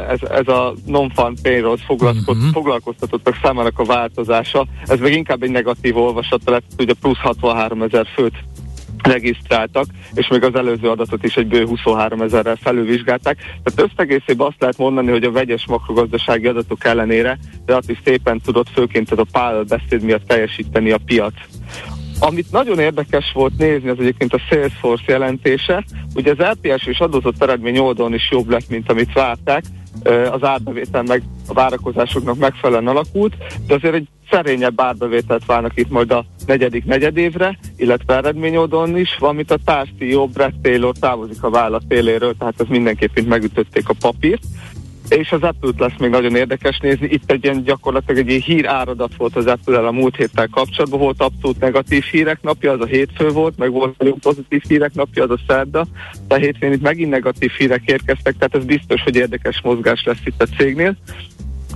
ez, 0.09 0.19
ez 0.21 0.47
a 0.47 0.73
non-farm 0.85 1.33
payrolls 1.41 1.81
foglalkoz, 1.83 2.37
Mhm. 2.37 2.47
foglalkoztatottak 2.47 3.39
számának 3.43 3.79
a 3.79 3.83
változása, 3.85 4.65
ez 4.85 4.99
meg 4.99 5.13
inkább 5.13 5.43
egy 5.43 5.51
negatív 5.51 5.97
olvasata 5.97 6.51
lett, 6.51 6.63
ugye 6.77 6.93
plusz 7.01 7.17
63 7.17 7.81
ezer 7.81 8.07
főt 8.15 8.33
regisztráltak, 9.03 9.85
és 10.13 10.27
még 10.27 10.43
az 10.43 10.55
előző 10.55 10.89
adatot 10.89 11.23
is 11.23 11.35
egy 11.35 11.47
bő 11.47 11.65
23 11.65 12.21
ezerrel 12.21 12.55
felülvizsgálták. 12.55 13.37
Tehát 13.63 13.91
összegészében 13.91 14.47
azt 14.47 14.59
lehet 14.59 14.77
mondani, 14.77 15.11
hogy 15.11 15.23
a 15.23 15.31
vegyes 15.31 15.65
makrogazdasági 15.67 16.47
adatok 16.47 16.85
ellenére 16.85 17.37
relatív 17.65 17.97
szépen 18.03 18.39
tudott 18.39 18.69
főként 18.69 19.11
ez 19.11 19.17
a 19.17 19.25
Powell 19.31 19.63
beszéd 19.63 20.03
miatt 20.03 20.27
teljesíteni 20.27 20.91
a 20.91 20.99
piac. 21.05 21.33
Amit 22.19 22.51
nagyon 22.51 22.79
érdekes 22.79 23.31
volt 23.33 23.57
nézni, 23.57 23.89
az 23.89 23.99
egyébként 23.99 24.33
a 24.33 24.41
Salesforce 24.49 25.11
jelentése. 25.11 25.83
Ugye 26.15 26.33
az 26.37 26.55
LPS 26.61 26.85
és 26.85 26.99
adózott 26.99 27.43
eredmény 27.43 27.77
oldalon 27.77 28.13
is 28.13 28.31
jobb 28.31 28.49
lett, 28.49 28.69
mint 28.69 28.89
amit 28.91 29.13
várták. 29.13 29.63
Az 30.31 30.43
árbevétel 30.43 31.03
meg 31.03 31.23
a 31.47 31.53
várakozásoknak 31.53 32.37
megfelelően 32.37 32.87
alakult, 32.87 33.33
de 33.67 33.73
azért 33.73 33.93
egy 33.93 34.07
szerényebb 34.29 34.81
árbevételt 34.81 35.45
várnak 35.45 35.71
itt 35.75 35.89
majd 35.89 36.11
a 36.11 36.25
negyedik 36.45 36.85
negyedévre, 36.85 37.59
illetve 37.75 38.15
eredmény 38.15 38.55
oldalon 38.55 38.97
is, 38.97 39.17
valamint 39.19 39.51
a 39.51 39.57
társ 39.65 39.89
CEO 39.99 40.27
Brett 40.27 40.61
Taylor 40.61 40.95
távozik 40.99 41.43
a 41.43 41.49
vállalat 41.49 41.83
éléről, 41.87 42.35
tehát 42.37 42.61
ez 42.61 42.67
mindenképpen 42.69 43.23
megütötték 43.23 43.89
a 43.89 43.95
papírt. 43.99 44.43
És 45.09 45.31
az 45.31 45.41
Apple-t 45.41 45.79
lesz 45.79 45.97
még 45.99 46.09
nagyon 46.09 46.35
érdekes 46.35 46.79
nézni. 46.79 47.07
Itt 47.11 47.31
egy 47.31 47.43
ilyen 47.43 47.63
gyakorlatilag 47.63 48.19
egy 48.19 48.29
ilyen 48.29 48.41
hír 48.41 48.65
áradat 48.65 49.15
volt 49.17 49.35
az 49.35 49.45
apple 49.45 49.87
a 49.87 49.91
múlt 49.91 50.15
héttel 50.15 50.47
kapcsolatban. 50.47 50.99
Volt 50.99 51.21
abszolút 51.21 51.59
negatív 51.59 52.03
hírek 52.03 52.41
napja, 52.41 52.71
az 52.71 52.81
a 52.81 52.85
hétfő 52.85 53.29
volt, 53.29 53.57
meg 53.57 53.71
volt 53.71 53.97
nagyon 53.97 54.19
pozitív 54.19 54.61
hírek 54.67 54.93
napja, 54.93 55.23
az 55.23 55.29
a 55.29 55.39
szerda. 55.47 55.85
De 56.27 56.35
a 56.35 56.37
hétfőn 56.37 56.71
itt 56.71 56.81
megint 56.81 57.09
negatív 57.09 57.51
hírek 57.51 57.81
érkeztek, 57.85 58.35
tehát 58.37 58.55
ez 58.55 58.65
biztos, 58.65 59.01
hogy 59.01 59.15
érdekes 59.15 59.61
mozgás 59.61 60.03
lesz 60.03 60.25
itt 60.25 60.41
a 60.41 60.47
cégnél. 60.57 60.97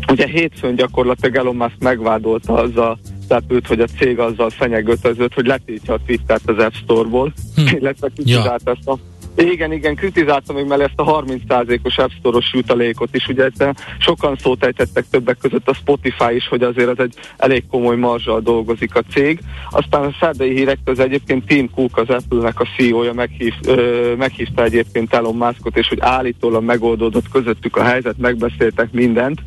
Ugye 0.07 0.27
hétfőn 0.27 0.75
gyakorlatilag 0.75 1.35
Elon 1.35 1.55
Musk 1.55 1.79
megvádolta 1.79 2.53
az 2.53 2.77
a 2.77 2.97
Apple-t, 3.27 3.67
hogy 3.67 3.79
a 3.79 3.85
cég 3.85 4.19
azzal 4.19 4.49
fenyegetőzött, 4.49 5.33
hogy 5.33 5.45
letiltja 5.45 5.93
a 5.93 5.99
Twittert 6.05 6.49
az 6.49 6.57
App 6.57 6.73
Store-ból, 6.73 7.33
Hm. 7.55 7.75
illetve 7.79 8.09
kritizálta 8.15 8.71
ezt 8.71 8.87
a 8.87 8.97
Igen, 9.35 9.71
igen, 9.71 9.95
kritizáltam 9.95 10.55
még 10.55 10.65
mellé 10.65 10.83
ezt 10.83 10.93
a 10.99 11.23
30%-os 11.23 11.97
App 11.97 12.09
Store-os 12.19 12.53
jutalékot 12.53 13.15
is, 13.15 13.27
ugye 13.27 13.43
ezt 13.43 13.75
sokan 13.99 14.35
szót 14.35 14.65
ejtettek 14.65 15.05
többek 15.11 15.37
között 15.37 15.69
a 15.69 15.73
Spotify 15.73 16.35
is, 16.35 16.47
hogy 16.47 16.63
azért 16.63 16.89
ez 16.89 17.05
egy 17.05 17.13
elég 17.37 17.63
komoly 17.67 17.95
marzsal 17.95 18.39
dolgozik 18.41 18.95
a 18.95 19.03
cég. 19.11 19.39
Aztán 19.69 20.03
a 20.03 20.15
szerdai 20.19 20.55
hírek 20.55 20.77
az 20.85 20.99
egyébként 20.99 21.45
Tim 21.45 21.69
Cook, 21.69 21.97
az 21.97 22.09
Apple-nek 22.09 22.59
a 22.59 22.67
CEO-ja 22.77 23.13
meghív, 23.13 23.53
ö, 23.67 24.13
meghívta 24.17 24.63
egyébként 24.63 25.13
Elon 25.13 25.35
Muskot, 25.35 25.77
és 25.77 25.87
hogy 25.87 25.99
állítólag 26.01 26.63
megoldódott 26.63 27.29
közöttük 27.29 27.75
a 27.75 27.83
helyzet, 27.83 28.17
megbeszéltek 28.17 28.91
mindent, 28.91 29.39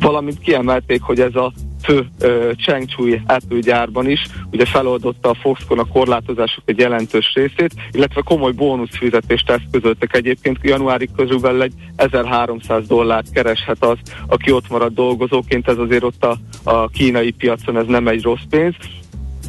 valamint 0.00 0.38
kiemelték, 0.38 1.02
hogy 1.02 1.20
ez 1.20 1.34
a 1.34 1.52
fő 1.86 2.06
uh, 2.20 2.52
Chengchui 2.54 3.22
Apple 3.26 3.58
gyárban 3.58 4.10
is, 4.10 4.26
ugye 4.50 4.64
feloldotta 4.64 5.30
a 5.30 5.34
Foxconn 5.34 5.78
a 5.78 5.84
korlátozások 5.84 6.62
egy 6.66 6.78
jelentős 6.78 7.32
részét, 7.34 7.74
illetve 7.90 8.20
komoly 8.20 8.52
bónuszfizetést 8.52 9.50
eszközöltek 9.50 10.14
egyébként. 10.14 10.58
Januári 10.62 11.08
körülbelül 11.16 11.62
egy 11.62 11.72
1300 11.96 12.86
dollárt 12.86 13.32
kereshet 13.32 13.84
az, 13.84 13.98
aki 14.26 14.50
ott 14.50 14.68
marad 14.68 14.94
dolgozóként, 14.94 15.68
ez 15.68 15.78
azért 15.78 16.02
ott 16.02 16.24
a, 16.24 16.36
a 16.64 16.88
kínai 16.88 17.30
piacon 17.30 17.76
ez 17.76 17.86
nem 17.86 18.08
egy 18.08 18.22
rossz 18.22 18.44
pénz, 18.50 18.74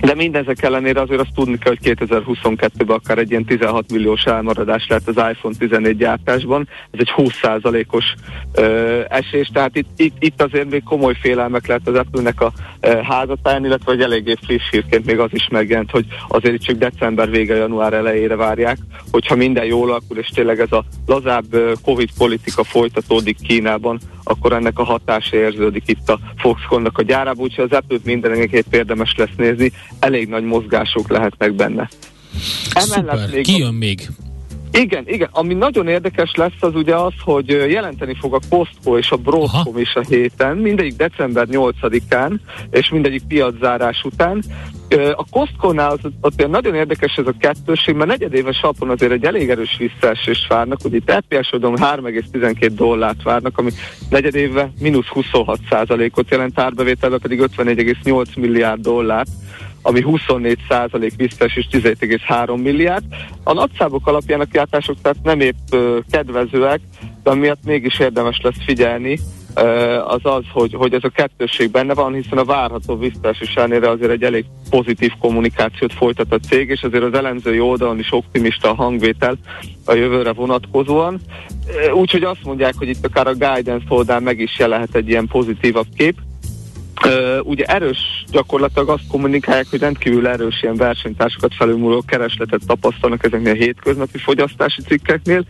de 0.01 0.15
mindezek 0.15 0.63
ellenére 0.63 1.01
azért 1.01 1.19
azt 1.19 1.33
tudni 1.33 1.57
kell, 1.57 1.75
hogy 1.79 1.95
2022-ben 1.99 2.97
akár 2.97 3.17
egy 3.17 3.29
ilyen 3.29 3.45
16 3.45 3.91
milliós 3.91 4.23
elmaradás 4.23 4.87
lehet 4.87 5.07
az 5.07 5.15
iPhone 5.31 5.55
14 5.59 5.97
gyártásban. 5.97 6.67
Ez 6.91 6.99
egy 6.99 7.13
20%-os 7.15 8.05
ö, 8.53 9.01
esés, 9.09 9.49
tehát 9.53 9.75
itt, 9.75 9.87
itt, 9.95 10.15
itt 10.19 10.41
azért 10.41 10.69
még 10.69 10.83
komoly 10.83 11.13
félelmek 11.21 11.67
lehet 11.67 11.87
az 11.87 11.95
Apple-nek 11.95 12.41
a 12.41 12.51
ö, 12.79 13.01
házatáján, 13.01 13.65
illetve 13.65 13.91
hogy 13.91 14.01
eléggé 14.01 14.35
friss 14.45 14.69
hírként 14.71 15.05
még 15.05 15.19
az 15.19 15.29
is 15.33 15.47
megjelent, 15.51 15.91
hogy 15.91 16.05
azért 16.27 16.63
csak 16.63 16.77
december 16.77 17.29
vége, 17.29 17.55
január 17.55 17.93
elejére 17.93 18.35
várják, 18.35 18.77
hogyha 19.11 19.35
minden 19.35 19.65
jól 19.65 19.89
alakul, 19.89 20.17
és 20.17 20.27
tényleg 20.27 20.59
ez 20.59 20.71
a 20.71 20.83
lazább 21.05 21.77
Covid 21.83 22.09
politika 22.17 22.63
folytatódik 22.63 23.37
Kínában, 23.41 23.99
akkor 24.27 24.53
ennek 24.53 24.79
a 24.79 24.83
hatása 24.83 25.35
érződik 25.35 25.83
itt 25.85 26.09
a 26.09 26.19
Foxconnnak 26.37 26.97
a 26.97 27.03
gyárában, 27.03 27.43
úgyhogy 27.43 27.67
az 27.69 27.77
Apple-t 27.77 28.05
mindenképp 28.05 28.73
érdemes 28.73 29.15
lesz 29.17 29.35
nézni, 29.37 29.71
elég 29.99 30.27
nagy 30.27 30.43
mozgások 30.43 31.09
lehetnek 31.09 31.53
benne. 31.53 31.89
Emellett 32.73 33.19
Szuper. 33.19 33.41
Ki 33.41 33.57
jön 33.57 33.73
még? 33.73 34.07
Igen, 34.71 35.03
igen. 35.07 35.29
Ami 35.31 35.53
nagyon 35.53 35.87
érdekes 35.87 36.31
lesz, 36.35 36.51
az 36.59 36.75
ugye 36.75 36.95
az, 36.95 37.13
hogy 37.23 37.49
jelenteni 37.49 38.15
fog 38.19 38.33
a 38.33 38.39
Costco 38.49 38.97
és 38.97 39.11
a 39.11 39.15
Broadcom 39.15 39.77
is 39.77 39.95
a 39.95 40.01
héten, 40.01 40.57
mindegyik 40.57 40.95
december 40.95 41.47
8-án, 41.51 42.39
és 42.69 42.89
mindegyik 42.89 43.23
piaczárás 43.27 44.03
után. 44.03 44.43
A 45.15 45.25
Costco-nál 45.29 45.91
az, 45.91 46.11
ott 46.21 46.47
nagyon 46.47 46.75
érdekes 46.75 47.15
ez 47.15 47.27
a 47.27 47.33
kettőség, 47.39 47.95
mert 47.95 48.09
negyedéves 48.09 48.61
alapon 48.61 48.89
azért 48.89 49.11
egy 49.11 49.23
elég 49.23 49.49
erős 49.49 49.77
visszaesést 49.77 50.47
várnak, 50.47 50.79
ugye 50.83 50.95
itt 50.95 51.09
EPS 51.09 51.51
odom 51.51 51.75
3,12 51.75 52.71
dollárt 52.75 53.23
várnak, 53.23 53.57
ami 53.57 53.71
negyedéve 54.09 54.71
mínusz 54.79 55.07
26 55.07 55.59
ot 56.13 56.29
jelent, 56.29 56.59
árbevételben 56.59 57.19
pedig 57.19 57.39
54,8 57.39 58.39
milliárd 58.39 58.81
dollárt 58.81 59.29
ami 59.81 60.01
24 60.01 60.57
százalék 60.69 61.15
visszaesés 61.15 61.67
17,3 61.71 62.61
milliárd. 62.61 63.03
A 63.43 63.53
nagyszámok 63.53 64.07
alapján 64.07 64.39
a 64.39 64.45
kiáltások 64.45 65.01
tehát 65.01 65.17
nem 65.23 65.39
épp 65.39 65.75
kedvezőek, 66.09 66.79
de 67.23 67.29
amiatt 67.29 67.63
mégis 67.63 67.99
érdemes 67.99 68.39
lesz 68.43 68.63
figyelni, 68.65 69.19
az 70.07 70.19
az, 70.23 70.43
hogy, 70.51 70.73
hogy 70.73 70.93
ez 70.93 71.03
a 71.03 71.09
kettősség 71.09 71.71
benne 71.71 71.93
van, 71.93 72.13
hiszen 72.13 72.37
a 72.37 72.45
várható 72.45 72.97
visszaesés 72.97 73.55
ellenére 73.55 73.89
azért 73.89 74.11
egy 74.11 74.23
elég 74.23 74.45
pozitív 74.69 75.11
kommunikációt 75.19 75.93
folytat 75.93 76.33
a 76.33 76.39
cég, 76.39 76.69
és 76.69 76.83
azért 76.83 77.03
az 77.03 77.13
elemzői 77.13 77.59
oldalon 77.59 77.99
is 77.99 78.11
optimista 78.11 78.69
a 78.69 78.75
hangvétel 78.75 79.37
a 79.85 79.93
jövőre 79.93 80.33
vonatkozóan. 80.33 81.19
Úgyhogy 81.93 82.23
azt 82.23 82.43
mondják, 82.43 82.73
hogy 82.77 82.87
itt 82.87 83.05
akár 83.05 83.27
a 83.27 83.33
guidance 83.33 83.85
oldal 83.87 84.19
meg 84.19 84.39
is 84.39 84.59
jelenhet 84.59 84.95
egy 84.95 85.09
ilyen 85.09 85.27
pozitívabb 85.27 85.87
kép. 85.95 86.15
Uh, 87.05 87.39
ugye 87.43 87.65
erős 87.65 88.23
gyakorlatilag 88.31 88.89
azt 88.89 89.07
kommunikálják, 89.11 89.65
hogy 89.69 89.79
rendkívül 89.79 90.27
erős 90.27 90.61
ilyen 90.61 90.75
versenytársakat 90.75 91.53
felülmúló 91.53 92.03
keresletet 92.07 92.61
tapasztalnak 92.67 93.23
ezeknél 93.23 93.51
a 93.51 93.55
hétköznapi 93.55 94.17
fogyasztási 94.17 94.81
cikkeknél, 94.81 95.43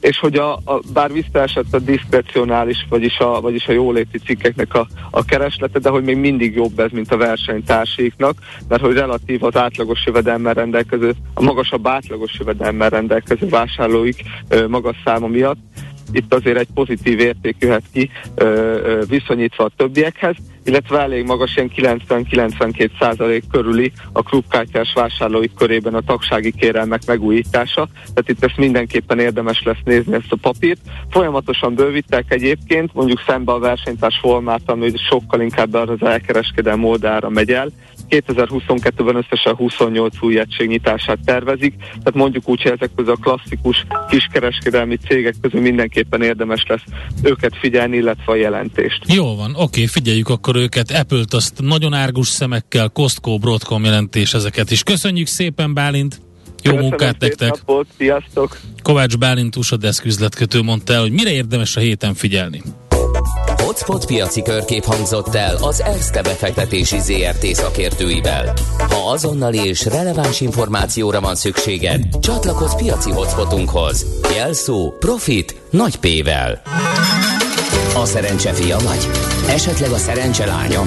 és 0.00 0.18
hogy 0.18 0.36
a, 0.36 0.52
a, 0.52 0.80
bár 0.92 1.12
visszaesett 1.12 1.74
a 1.74 1.78
diszkrecionális, 1.78 2.86
vagyis 2.88 3.18
a, 3.18 3.40
vagyis 3.40 3.66
a 3.66 3.72
jóléti 3.72 4.18
cikkeknek 4.18 4.74
a, 4.74 4.86
a 5.10 5.24
kereslete, 5.24 5.78
de 5.78 5.88
hogy 5.88 6.02
még 6.02 6.16
mindig 6.16 6.54
jobb 6.54 6.78
ez, 6.78 6.90
mint 6.90 7.12
a 7.12 7.16
versenytársiknak, 7.16 8.36
mert 8.68 8.82
hogy 8.82 8.94
relatív 8.94 9.44
az 9.44 9.56
átlagos 9.56 10.06
jövedelemmel 10.06 10.54
rendelkező, 10.54 11.12
a 11.34 11.42
magasabb 11.42 11.86
átlagos 11.86 12.38
jövedelemmel 12.38 12.90
rendelkező 12.90 13.48
vásárlóik 13.48 14.22
uh, 14.50 14.66
magas 14.66 14.96
száma 15.04 15.26
miatt. 15.26 15.58
Itt 16.12 16.34
azért 16.34 16.58
egy 16.58 16.68
pozitív 16.74 17.20
érték 17.20 17.56
jöhet 17.58 17.84
ki 17.92 18.10
ö, 18.34 18.44
ö, 18.44 19.02
viszonyítva 19.08 19.64
a 19.64 19.70
többiekhez, 19.76 20.36
illetve 20.64 20.98
elég 20.98 21.24
magas, 21.24 21.56
ilyen 21.56 21.98
90-92 22.08 22.90
százalék 22.98 23.44
körüli 23.50 23.92
a 24.12 24.22
klubkártyás 24.22 24.92
vásárlói 24.94 25.48
körében 25.56 25.94
a 25.94 26.00
tagsági 26.00 26.52
kérelmek 26.52 27.00
megújítása, 27.06 27.88
tehát 27.94 28.28
itt 28.28 28.44
ezt 28.44 28.56
mindenképpen 28.56 29.18
érdemes 29.18 29.62
lesz 29.62 29.82
nézni 29.84 30.14
ezt 30.14 30.32
a 30.32 30.36
papírt. 30.40 30.80
Folyamatosan 31.10 31.74
bővítek 31.74 32.24
egyébként, 32.28 32.94
mondjuk 32.94 33.22
szembe 33.26 33.52
a 33.52 33.58
versenytárs 33.58 34.20
Walmart, 34.22 34.70
ami 34.70 34.92
sokkal 35.08 35.40
inkább 35.40 35.74
arra 35.74 35.92
az 35.92 36.08
elkereskedelmi 36.08 36.84
oldalra 36.84 37.28
megy 37.28 37.50
el, 37.50 37.70
2022-ben 38.08 39.16
összesen 39.16 39.54
28 39.54 40.22
új 40.22 40.38
egység 40.38 40.68
nyitását 40.68 41.18
tervezik, 41.24 41.74
tehát 41.78 42.14
mondjuk 42.14 42.48
úgy, 42.48 42.62
hogy 42.62 42.72
ezek 42.72 42.90
közül 42.96 43.12
a 43.12 43.16
klasszikus 43.16 43.86
kiskereskedelmi 44.08 44.96
cégek 44.96 45.34
közül 45.40 45.60
mindenképpen 45.60 46.22
érdemes 46.22 46.64
lesz 46.68 46.82
őket 47.22 47.56
figyelni, 47.56 47.96
illetve 47.96 48.32
a 48.32 48.34
jelentést. 48.34 49.12
Jó 49.12 49.36
van, 49.36 49.54
oké, 49.54 49.86
figyeljük 49.86 50.28
akkor 50.28 50.51
őket. 50.56 50.90
Apple-t 50.90 51.34
azt 51.34 51.52
nagyon 51.60 51.94
árgus 51.94 52.28
szemekkel, 52.28 52.88
Costco, 52.88 53.38
Broadcom 53.38 53.84
jelentés 53.84 54.34
ezeket 54.34 54.70
is. 54.70 54.82
Köszönjük 54.82 55.26
szépen, 55.26 55.74
Bálint! 55.74 56.20
Jó 56.62 56.70
Köszönöm 56.70 56.80
munkát 56.80 57.18
nektek! 57.18 57.48
Napot, 57.48 57.86
sziasztok! 57.96 58.60
Kovács 58.82 59.18
Bálint 59.18 59.56
Usadeszk 59.56 60.04
üzletkötő 60.04 60.62
mondta 60.62 60.92
el, 60.92 61.00
hogy 61.00 61.12
mire 61.12 61.32
érdemes 61.32 61.76
a 61.76 61.80
héten 61.80 62.14
figyelni. 62.14 62.62
Hotspot 63.56 64.06
piaci 64.06 64.42
körkép 64.42 64.84
hangzott 64.84 65.34
el 65.34 65.56
az 65.60 65.82
ERSZTE 65.82 66.22
befektetési 66.22 66.98
ZRT 66.98 67.46
szakértőivel. 67.46 68.52
Ha 68.78 69.10
azonnali 69.10 69.58
és 69.58 69.84
releváns 69.84 70.40
információra 70.40 71.20
van 71.20 71.34
szükséged, 71.34 72.18
csatlakozz 72.20 72.74
piaci 72.74 73.10
hotspotunkhoz. 73.10 74.06
Jelszó 74.36 74.96
Profit 74.98 75.60
nagy 75.70 75.96
P-vel. 75.96 76.62
A 77.94 78.04
szerencse 78.04 78.52
fia 78.52 78.78
vagy? 78.78 79.08
Esetleg 79.48 79.90
a 79.90 79.98
szerencse 79.98 80.46
lánya? 80.46 80.82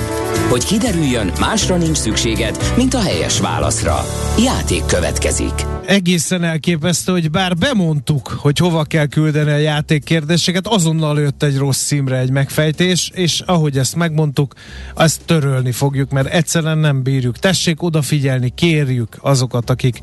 Hogy 0.50 0.66
kiderüljön, 0.66 1.32
másra 1.40 1.78
nincs 1.78 1.98
szükséged, 1.98 2.74
mint 2.78 2.94
a 2.94 3.02
helyes 3.02 3.40
válaszra. 3.40 4.06
Játék 4.38 4.86
következik 4.86 5.66
egészen 5.86 6.44
elképesztő, 6.44 7.12
hogy 7.12 7.32
bár 7.32 7.56
bemondtuk, 7.56 8.28
hogy 8.28 8.58
hova 8.58 8.84
kell 8.84 9.06
küldeni 9.06 9.52
a 9.52 9.58
játékkérdéseket, 9.58 10.68
azonnal 10.68 11.20
jött 11.20 11.44
egy 11.44 11.58
rossz 11.58 11.86
címre 11.86 12.18
egy 12.18 12.30
megfejtés, 12.30 13.12
és 13.14 13.40
ahogy 13.46 13.78
ezt 13.78 13.96
megmondtuk, 13.96 14.54
azt 14.94 15.22
törölni 15.26 15.72
fogjuk, 15.72 16.12
mert 16.12 16.28
egyszerűen 16.28 16.78
nem 16.78 17.04
bírjuk. 17.04 17.38
Tessék 17.38 17.84
odafigyelni, 17.84 18.52
kérjük 18.56 19.18
azokat, 19.22 19.70
akik 19.70 20.00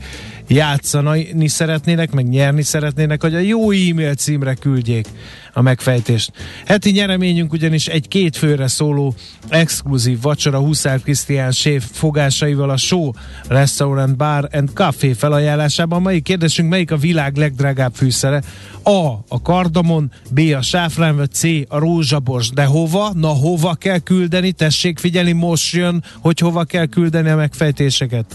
játszani 0.49 1.49
szeretnének, 1.49 2.11
meg 2.13 2.29
nyerni 2.29 2.63
szeretnének, 2.63 3.23
hogy 3.23 3.35
a 3.35 3.39
jó 3.39 3.71
e-mail 3.71 4.15
címre 4.15 4.55
küldjék 4.55 5.09
a 5.53 5.63
megfejtést. 5.63 6.33
Heti 6.67 6.91
nyereményünk 6.91 7.53
ugyanis 7.53 7.87
egy 7.87 8.09
két 8.09 8.37
főre 8.37 8.67
szóló 8.67 9.15
exkluzív 9.49 10.21
vacsora 10.21 10.59
Huszár 10.59 11.01
Krisztián 11.01 11.51
séf 11.51 11.85
fogásaival 11.93 12.71
a 12.71 12.77
Show 12.77 13.11
Restaurant 13.49 14.17
Bar 14.17 14.49
and 14.53 14.71
Café 14.75 15.13
felajánlásában. 15.13 16.03
Melyik 16.03 16.23
kérdésünk, 16.23 16.69
melyik 16.69 16.91
a 16.91 16.97
világ 16.97 17.37
legdrágább 17.37 17.95
fűszere? 17.95 18.43
A. 18.83 19.13
A 19.29 19.43
kardamon, 19.43 20.13
B. 20.31 20.41
A 20.57 20.63
sáfrán, 20.63 21.17
vagy 21.17 21.33
C. 21.33 21.43
A 21.69 21.79
rózsabors. 21.79 22.51
De 22.51 22.65
hova? 22.65 23.13
Na 23.15 23.29
hova 23.29 23.75
kell 23.75 23.99
küldeni? 23.99 24.53
Tessék 24.53 24.99
figyelni, 24.99 25.33
most 25.33 25.75
jön, 25.75 26.05
hogy 26.21 26.39
hova 26.39 26.65
kell 26.65 26.87
küldeni 26.87 27.29
a 27.29 27.37
megfejtéseket. 27.37 28.35